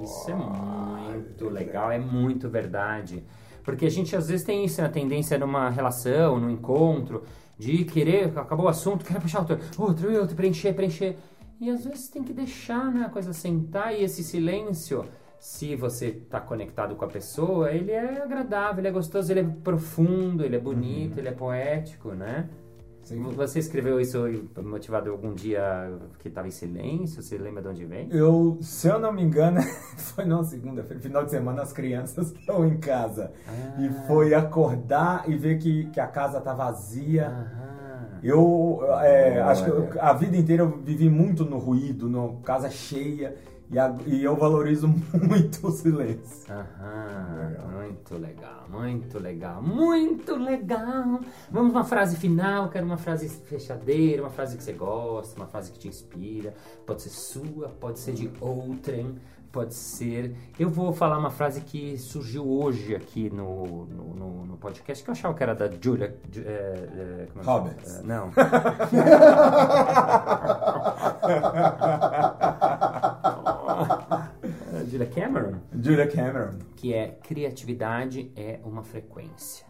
Isso 0.00 0.30
é 0.30 0.34
muito 0.36 1.48
legal, 1.48 1.90
é 1.90 1.98
muito 1.98 2.48
verdade. 2.48 3.24
Porque 3.64 3.86
a 3.86 3.90
gente 3.90 4.14
às 4.14 4.28
vezes 4.28 4.46
tem 4.46 4.64
isso, 4.64 4.80
a 4.80 4.88
tendência 4.88 5.36
numa 5.36 5.68
relação, 5.68 6.38
num 6.38 6.50
encontro, 6.50 7.24
de 7.58 7.84
querer, 7.84 8.38
acabou 8.38 8.66
o 8.66 8.68
assunto, 8.68 9.04
querer 9.04 9.20
puxar 9.20 9.40
outro, 9.40 9.58
outro, 9.76 10.20
outro, 10.20 10.36
preencher, 10.36 10.72
preencher. 10.74 11.16
E 11.60 11.70
às 11.70 11.84
vezes 11.84 12.08
tem 12.08 12.22
que 12.22 12.32
deixar 12.32 12.92
né, 12.92 13.04
a 13.04 13.08
coisa 13.08 13.32
sentar 13.32 13.92
e 13.92 14.04
esse 14.04 14.22
silêncio, 14.22 15.04
se 15.42 15.74
você 15.74 16.06
está 16.06 16.40
conectado 16.40 16.94
com 16.94 17.04
a 17.04 17.08
pessoa, 17.08 17.72
ele 17.72 17.90
é 17.90 18.22
agradável, 18.22 18.78
ele 18.78 18.86
é 18.86 18.92
gostoso, 18.92 19.32
ele 19.32 19.40
é 19.40 19.46
profundo, 19.64 20.44
ele 20.44 20.54
é 20.54 20.58
bonito, 20.60 21.18
ele 21.18 21.26
é 21.26 21.32
poético, 21.32 22.12
né? 22.12 22.48
Sim. 23.02 23.20
Você 23.34 23.58
escreveu 23.58 24.00
isso 24.00 24.22
motivado 24.62 25.10
algum 25.10 25.34
dia 25.34 25.98
que 26.20 26.28
estava 26.28 26.46
em 26.46 26.52
silêncio? 26.52 27.20
Você 27.20 27.36
lembra 27.36 27.60
de 27.60 27.66
onde 27.66 27.84
vem? 27.84 28.06
Eu, 28.12 28.56
se 28.60 28.86
eu 28.86 29.00
não 29.00 29.12
me 29.12 29.20
engano, 29.20 29.60
foi 30.14 30.24
numa 30.24 30.44
segunda-feira, 30.44 31.02
final 31.02 31.24
de 31.24 31.32
semana, 31.32 31.62
as 31.62 31.72
crianças 31.72 32.30
estão 32.30 32.64
em 32.64 32.76
casa. 32.76 33.32
Ah. 33.48 33.82
E 33.82 33.88
foi 34.06 34.34
acordar 34.34 35.28
e 35.28 35.34
ver 35.34 35.58
que, 35.58 35.86
que 35.86 35.98
a 35.98 36.06
casa 36.06 36.40
tá 36.40 36.54
vazia. 36.54 37.26
Aham. 37.26 37.72
Eu 38.22 38.80
é, 39.00 39.40
acho 39.40 39.64
que 39.64 39.70
eu- 39.70 39.88
a 40.00 40.12
vida 40.12 40.36
inteira 40.36 40.62
eu 40.62 40.70
vivi 40.78 41.10
muito 41.10 41.44
no 41.44 41.58
ruído, 41.58 42.08
no 42.08 42.36
casa 42.44 42.70
cheia, 42.70 43.34
e, 43.72 43.78
a- 43.78 43.96
e 44.06 44.22
eu 44.22 44.36
valorizo 44.36 44.86
muito 45.12 45.66
o 45.66 45.70
silêncio. 45.72 46.44
Aham, 46.52 47.48
Legal. 47.48 47.68
muito 47.70 48.18
legal, 48.18 48.64
muito 48.68 49.18
legal, 49.18 49.62
muito 49.62 50.36
legal. 50.36 51.20
Vamos 51.50 51.72
uma 51.72 51.84
frase 51.84 52.16
final, 52.16 52.68
quero 52.68 52.84
uma 52.86 52.96
frase 52.98 53.28
fechadeira, 53.28 54.22
uma 54.22 54.30
frase 54.30 54.56
que 54.56 54.62
você 54.62 54.72
gosta, 54.72 55.40
uma 55.40 55.46
frase 55.46 55.72
que 55.72 55.78
te 55.78 55.88
inspira. 55.88 56.54
Pode 56.86 57.02
ser 57.02 57.08
sua, 57.10 57.68
pode 57.68 57.98
ser 57.98 58.12
de 58.12 58.30
outrem, 58.40 59.16
pode 59.50 59.74
ser. 59.74 60.34
Eu 60.58 60.68
vou 60.70 60.92
falar 60.92 61.18
uma 61.18 61.30
frase 61.30 61.60
que 61.62 61.96
surgiu 61.98 62.46
hoje 62.48 62.94
aqui 62.94 63.28
no, 63.30 63.86
no, 63.86 64.14
no- 64.14 64.46
no 64.46 64.56
podcast, 64.56 65.02
que 65.04 65.10
eu 65.10 65.12
achava 65.12 65.34
que 65.34 65.42
era 65.42 65.54
da 65.54 65.70
Julia. 65.80 66.16
Ju- 66.30 66.42
é, 66.44 66.48
é, 66.52 67.26
como 67.32 67.42
é? 67.42 67.46
Roberts. 67.46 67.98
É, 67.98 68.02
não. 68.02 68.30
Julia 74.92 75.06
Cameron. 75.06 75.54
Julia 75.80 76.06
Cameron. 76.06 76.58
que 76.76 76.92
é 76.92 77.16
criatividade 77.22 78.30
é 78.36 78.60
uma 78.62 78.82
frequência. 78.82 79.64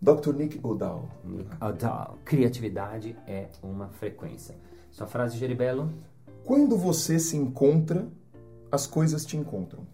Dr. 0.00 0.32
Nick 0.32 0.60
Odal. 0.62 1.08
Nick 1.24 1.50
Odal. 1.60 2.18
Criatividade 2.24 3.16
é 3.26 3.48
uma 3.64 3.88
frequência. 3.88 4.54
Sua 4.92 5.08
frase, 5.08 5.36
Geribello? 5.38 5.90
Quando 6.44 6.76
você 6.76 7.18
se 7.18 7.36
encontra, 7.36 8.06
as 8.70 8.86
coisas 8.86 9.26
te 9.26 9.36
encontram. 9.36 9.84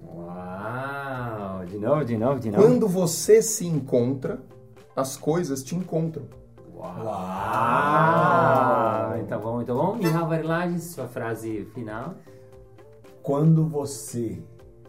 Uau! 0.00 1.66
De 1.66 1.76
novo, 1.78 2.04
de 2.04 2.16
novo, 2.16 2.38
de 2.38 2.52
novo. 2.52 2.62
Quando 2.62 2.86
você 2.86 3.42
se 3.42 3.66
encontra, 3.66 4.40
as 4.94 5.16
coisas 5.16 5.64
te 5.64 5.74
encontram. 5.74 6.26
Uau! 6.72 6.86
Então 9.18 9.40
vamos, 9.40 9.62
então 9.64 9.76
vamos. 9.76 9.98
Mihal 9.98 10.28
Varilages, 10.28 10.84
sua 10.84 11.08
frase 11.08 11.64
final. 11.74 12.14
Quando 13.28 13.68
você 13.68 14.42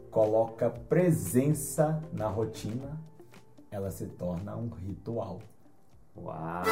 coloca 0.10 0.70
presença 0.70 2.02
na 2.14 2.30
rotina, 2.30 2.98
ela 3.70 3.92
se 3.92 4.06
torna 4.06 4.56
um 4.56 4.70
ritual. 4.70 5.42
Uau! 6.16 6.64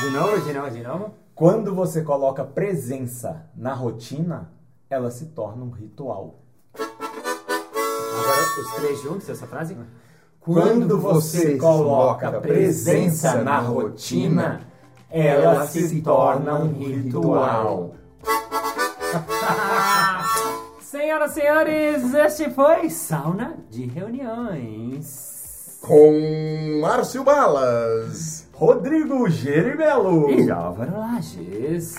De 0.00 0.10
novo, 0.10 0.40
de 0.40 0.52
novo, 0.52 0.70
de 0.70 0.82
novo. 0.84 1.14
Quando 1.34 1.74
você 1.74 2.02
coloca 2.02 2.44
presença 2.44 3.50
na 3.56 3.74
rotina, 3.74 4.52
ela 4.88 5.10
se 5.10 5.26
torna 5.26 5.64
um 5.64 5.70
ritual. 5.70 6.36
Agora 6.74 8.40
os 8.60 8.74
três 8.76 9.02
juntos, 9.02 9.28
essa 9.28 9.48
frase. 9.48 9.76
Quando 10.38 10.96
você 10.96 11.58
coloca 11.58 12.40
presença 12.40 13.42
na 13.42 13.58
rotina, 13.58 14.60
ela 15.10 15.66
se 15.66 16.00
torna 16.02 16.54
um 16.54 16.72
ritual. 16.72 17.94
Senhoras 20.80 21.30
e 21.30 21.34
senhores, 21.40 22.12
este 22.14 22.50
foi 22.50 22.90
Sauna 22.90 23.56
de 23.70 23.86
Reuniões. 23.86 25.78
Com 25.80 26.78
Márcio 26.82 27.24
Balas. 27.24 28.46
Rodrigo 28.52 29.28
Geribello. 29.30 30.30
E 30.30 30.50
Álvaro 30.50 30.98
Lages. 30.98 31.94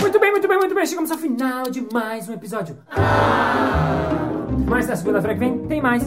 Muito 0.00 0.18
bem, 0.18 0.30
muito 0.30 0.48
bem, 0.48 0.58
muito 0.58 0.74
bem. 0.74 0.86
Chegamos 0.86 1.10
ao 1.10 1.18
final 1.18 1.64
de 1.64 1.86
mais 1.92 2.28
um 2.28 2.32
episódio. 2.32 2.78
Mas 4.72 4.86
na 4.88 4.96
segunda-feira 4.96 5.34
que 5.34 5.40
vem 5.40 5.58
tem 5.66 5.80
mais. 5.82 6.02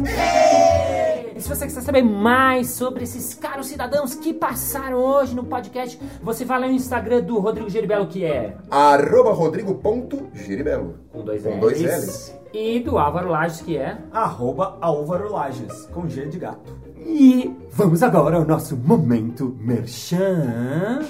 E 1.36 1.40
se 1.40 1.48
você 1.50 1.66
quiser 1.68 1.82
saber 1.82 2.02
mais 2.02 2.70
sobre 2.72 3.04
esses 3.04 3.34
caros 3.36 3.68
cidadãos 3.68 4.16
que 4.16 4.34
passaram 4.34 4.98
hoje 4.98 5.36
no 5.36 5.44
podcast, 5.44 6.00
você 6.24 6.44
vai 6.46 6.60
lá 6.60 6.68
no 6.68 6.74
Instagram 6.74 7.22
do 7.22 7.38
Rodrigo 7.40 7.70
Geribello, 7.70 8.08
que 8.08 8.26
é 8.26 8.56
Arroba 8.72 9.34
rodrigo.giribelo. 9.34 10.96
com 11.12 11.22
dois 11.24 11.44
Com 11.44 11.50
L's. 11.50 11.60
dois 11.60 11.82
L's. 11.82 12.36
E 12.54 12.80
do 12.80 12.98
Álvaro 12.98 13.30
Lages, 13.30 13.62
que 13.62 13.78
é. 13.78 13.98
Arroba 14.12 14.78
Álvaro 14.82 15.32
Lages, 15.32 15.86
com 15.94 16.08
G 16.08 16.26
de 16.26 16.40
gato. 16.40 16.74
E 16.98 17.54
vamos 17.72 18.02
agora 18.02 18.38
ao 18.38 18.46
nosso 18.46 18.76
momento 18.78 19.56
merchan. 19.60 21.02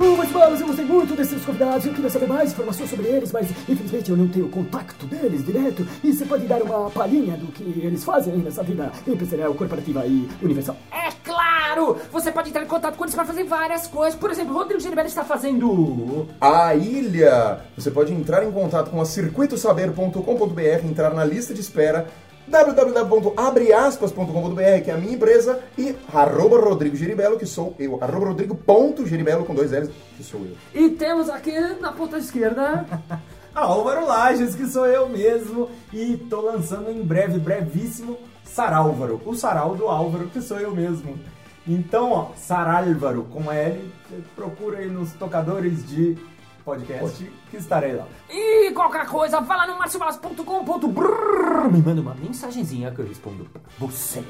Mas 0.00 0.30
Balas, 0.30 0.60
eu 0.60 0.66
gostei 0.66 0.84
muito 0.84 1.14
desses 1.14 1.44
convidados. 1.44 1.84
Eu 1.84 1.92
queria 1.92 2.08
saber 2.08 2.26
mais 2.26 2.52
informações 2.52 2.88
sobre 2.88 3.06
eles, 3.06 3.30
mas 3.32 3.50
infelizmente 3.68 4.10
eu 4.10 4.16
não 4.16 4.28
tenho 4.28 4.48
contato 4.48 5.06
deles 5.06 5.44
direto. 5.44 5.86
E 6.02 6.12
você 6.12 6.24
pode 6.24 6.46
dar 6.46 6.62
uma 6.62 6.90
palhinha 6.90 7.36
do 7.36 7.48
que 7.48 7.62
eles 7.62 8.02
fazem 8.02 8.36
nessa 8.38 8.62
vida 8.62 8.90
empresarial, 9.06 9.52
corporativa 9.54 10.06
e 10.06 10.26
universal? 10.42 10.76
É 10.90 11.10
claro! 11.22 11.98
Você 12.12 12.32
pode 12.32 12.48
entrar 12.48 12.62
em 12.62 12.66
contato 12.66 12.96
com 12.96 13.04
eles 13.04 13.14
para 13.14 13.26
fazer 13.26 13.44
várias 13.44 13.86
coisas. 13.86 14.18
Por 14.18 14.30
exemplo, 14.30 14.54
o 14.54 14.56
Rodrigo 14.56 14.80
Geribelli 14.80 15.08
está 15.08 15.24
fazendo. 15.24 16.26
A 16.40 16.74
ilha. 16.74 17.60
Você 17.76 17.90
pode 17.90 18.12
entrar 18.12 18.42
em 18.44 18.50
contato 18.50 18.90
com 18.90 19.00
a 19.00 19.04
circuitosaber.com.br, 19.04 20.86
entrar 20.86 21.12
na 21.12 21.24
lista 21.24 21.52
de 21.52 21.60
espera 21.60 22.06
www.abreaspas.com.br, 22.46 24.84
que 24.84 24.90
é 24.90 24.94
a 24.94 24.96
minha 24.96 25.14
empresa, 25.14 25.60
e 25.78 25.94
arroba 26.12 26.58
Rodrigo 26.58 26.96
Geribello, 26.96 27.38
que 27.38 27.46
sou 27.46 27.74
eu. 27.78 28.02
Arroba 28.02 28.28
Rodrigo.geribello 28.28 29.44
com 29.44 29.54
dois 29.54 29.70
L's, 29.72 29.90
que 30.16 30.24
sou 30.24 30.40
eu. 30.40 30.56
E 30.74 30.90
temos 30.90 31.28
aqui 31.28 31.52
na 31.80 31.92
ponta 31.92 32.18
esquerda. 32.18 32.86
Álvaro 33.54 34.06
Lages, 34.06 34.54
que 34.54 34.66
sou 34.66 34.86
eu 34.86 35.08
mesmo. 35.08 35.70
E 35.92 36.16
tô 36.16 36.40
lançando 36.40 36.90
em 36.90 37.02
breve, 37.02 37.38
brevíssimo, 37.38 38.18
Sarálvaro. 38.44 39.20
O 39.24 39.34
Sarau 39.34 39.74
do 39.74 39.88
Álvaro, 39.88 40.28
que 40.28 40.40
sou 40.40 40.58
eu 40.58 40.74
mesmo. 40.74 41.18
Então, 41.66 42.12
ó, 42.12 42.30
Sarálvaro 42.36 43.24
com 43.24 43.50
L. 43.50 43.92
Procura 44.34 44.78
aí 44.78 44.88
nos 44.88 45.12
tocadores 45.12 45.88
de 45.88 46.16
podcast 46.64 47.30
que 47.50 47.56
estarei 47.56 47.94
lá. 47.94 48.06
E 48.28 48.70
qualquer 48.72 49.06
coisa, 49.06 49.40
vai 49.40 49.56
lá 49.56 49.66
no 49.66 49.78
marciobalas.com.br. 49.78 51.68
Me 51.72 51.82
manda 51.82 52.00
uma 52.00 52.14
mensagenzinha 52.14 52.90
que 52.90 53.00
eu 53.00 53.06
respondo 53.06 53.44
pra 53.44 53.60
você. 53.78 54.24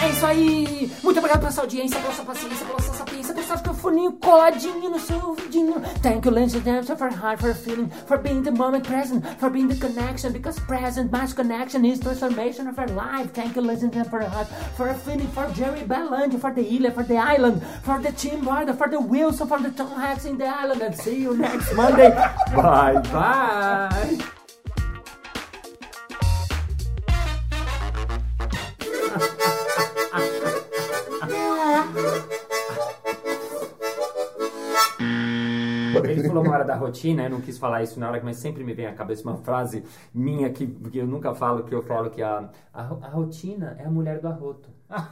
É 0.00 0.10
isso 0.10 0.24
aí! 0.24 0.92
Muito 1.02 1.18
obrigado 1.18 1.40
pela 1.40 1.50
sua 1.50 1.64
audiência, 1.64 2.00
pela 2.00 2.12
sua 2.14 2.24
paciência, 2.24 2.66
pela 2.66 2.80
sua 2.80 2.94
sapiência, 2.94 3.34
por 3.34 3.40
estar 3.40 3.62
com 3.62 3.70
o 3.70 3.74
foninho 3.74 4.12
coladinho 4.12 4.90
no 4.90 4.98
seu 5.00 5.18
ouvidinho. 5.18 5.80
Thank 6.02 6.28
you, 6.28 6.34
gentlemen, 6.34 6.96
for 6.96 7.10
heart, 7.10 7.40
for 7.40 7.54
feeling, 7.54 7.90
for 8.06 8.18
being 8.18 8.42
the 8.42 8.52
moment 8.52 8.86
present, 8.86 9.24
for 9.40 9.50
being 9.50 9.66
the 9.68 9.74
connection, 9.74 10.32
because 10.32 10.60
present, 10.60 11.10
mass 11.10 11.32
connection 11.32 11.84
is 11.84 11.98
transformation 11.98 12.68
of 12.68 12.78
our 12.78 12.88
life. 12.88 13.32
Thank 13.32 13.56
you, 13.56 13.62
gentlemen, 13.62 14.04
for 14.04 14.22
heart, 14.22 14.46
for 14.76 14.94
feeling, 14.94 15.28
for 15.28 15.50
Jerry 15.52 15.84
Bellange, 15.84 16.38
for 16.38 16.52
the 16.52 16.62
Ilha, 16.62 16.92
for 16.92 17.02
the 17.02 17.16
island, 17.16 17.62
for 17.82 17.98
the 17.98 18.12
Tim 18.12 18.44
Barder, 18.44 18.74
for 18.74 18.88
the 18.88 19.00
Wilson, 19.00 19.48
for 19.48 19.58
the 19.58 19.70
Tom 19.70 19.98
Hanks 19.98 20.24
in 20.26 20.38
the 20.38 20.46
island, 20.46 20.80
and 20.80 20.94
see 20.94 21.22
you 21.22 21.36
next 21.36 21.74
Monday. 21.74 22.10
bye, 22.54 23.00
bye! 23.10 24.37
Falou 36.38 36.44
uma 36.44 36.54
hora 36.54 36.64
da 36.64 36.76
rotina, 36.76 37.24
eu 37.24 37.30
não 37.30 37.40
quis 37.40 37.58
falar 37.58 37.82
isso 37.82 37.98
na 37.98 38.08
hora, 38.08 38.20
mas 38.22 38.36
sempre 38.36 38.64
me 38.64 38.72
vem 38.72 38.86
à 38.86 38.94
cabeça 38.94 39.22
uma 39.28 39.36
frase 39.38 39.84
minha 40.14 40.50
que, 40.50 40.66
que 40.66 40.98
eu 40.98 41.06
nunca 41.06 41.34
falo, 41.34 41.64
que 41.64 41.74
eu 41.74 41.82
falo 41.82 42.10
que 42.10 42.22
a, 42.22 42.50
a, 42.72 42.82
a 42.82 43.08
rotina 43.08 43.76
é 43.78 43.84
a 43.84 43.90
mulher 43.90 44.20
do 44.20 44.28
arroto. 44.28 44.77
Ah, 44.90 45.08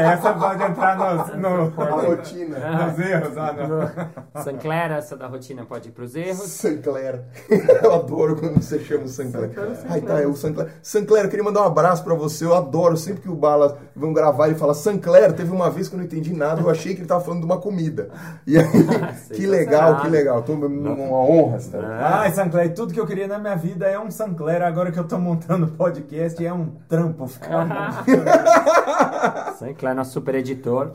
Essa 0.00 0.32
pode 0.32 0.62
entrar 0.62 0.96
nos, 0.96 1.36
no, 1.36 1.82
A 1.82 1.90
rotina. 2.06 2.86
nos 2.86 2.98
erros. 2.98 3.36
Ah, 3.36 3.52
não. 3.52 4.42
Sancler, 4.42 4.92
essa 4.92 5.16
da 5.16 5.26
rotina 5.26 5.64
pode 5.66 5.90
ir 5.90 5.92
pros 5.92 6.14
erros. 6.14 6.38
Sancler. 6.48 7.22
Eu 7.82 7.94
adoro 7.94 8.36
quando 8.36 8.62
você 8.62 8.78
chama 8.78 9.04
o 9.04 9.08
Sancler. 9.08 9.50
Ai, 9.88 10.00
tá, 10.00 10.22
é 10.22 10.26
o 10.26 10.34
Sancler. 10.34 10.68
Sancler, 10.82 11.24
eu 11.24 11.28
queria 11.28 11.44
mandar 11.44 11.62
um 11.62 11.66
abraço 11.66 12.02
pra 12.02 12.14
você. 12.14 12.44
Eu 12.44 12.54
adoro. 12.54 12.96
Sempre 12.96 13.22
que 13.22 13.28
o 13.28 13.34
Bala 13.34 13.78
vão 13.94 14.12
gravar, 14.12 14.46
ele 14.46 14.56
fala 14.56 14.72
Sancler. 14.72 15.32
Teve 15.32 15.50
uma 15.50 15.70
vez 15.70 15.88
que 15.88 15.94
eu 15.94 15.98
não 15.98 16.04
entendi 16.06 16.32
nada. 16.34 16.60
Eu 16.62 16.70
achei 16.70 16.94
que 16.94 17.00
ele 17.00 17.08
tava 17.08 17.22
falando 17.22 17.40
de 17.40 17.46
uma 17.46 17.58
comida. 17.58 18.08
E 18.46 18.56
aí, 18.56 18.64
que 19.34 19.46
legal, 19.46 20.00
que 20.00 20.08
legal. 20.08 20.42
Tô 20.42 20.54
uma 20.54 21.18
honra, 21.18 21.58
tá? 21.70 22.20
Ai, 22.20 22.30
Sancler, 22.32 22.72
tudo 22.74 22.94
que 22.94 23.00
eu 23.00 23.06
queria 23.06 23.26
na 23.26 23.38
minha 23.38 23.56
vida 23.56 23.86
é 23.86 23.98
um 23.98 24.10
Sancler. 24.10 24.62
Agora 24.62 24.90
que 24.90 24.98
eu 24.98 25.04
tô 25.04 25.18
montando 25.18 25.68
podcast, 25.68 26.44
é 26.44 26.52
um 26.52 26.68
trampo. 26.88 27.28
Ficar 27.42 28.04
Sancler, 29.58 29.94
nosso 29.94 30.12
super 30.12 30.34
editor. 30.34 30.92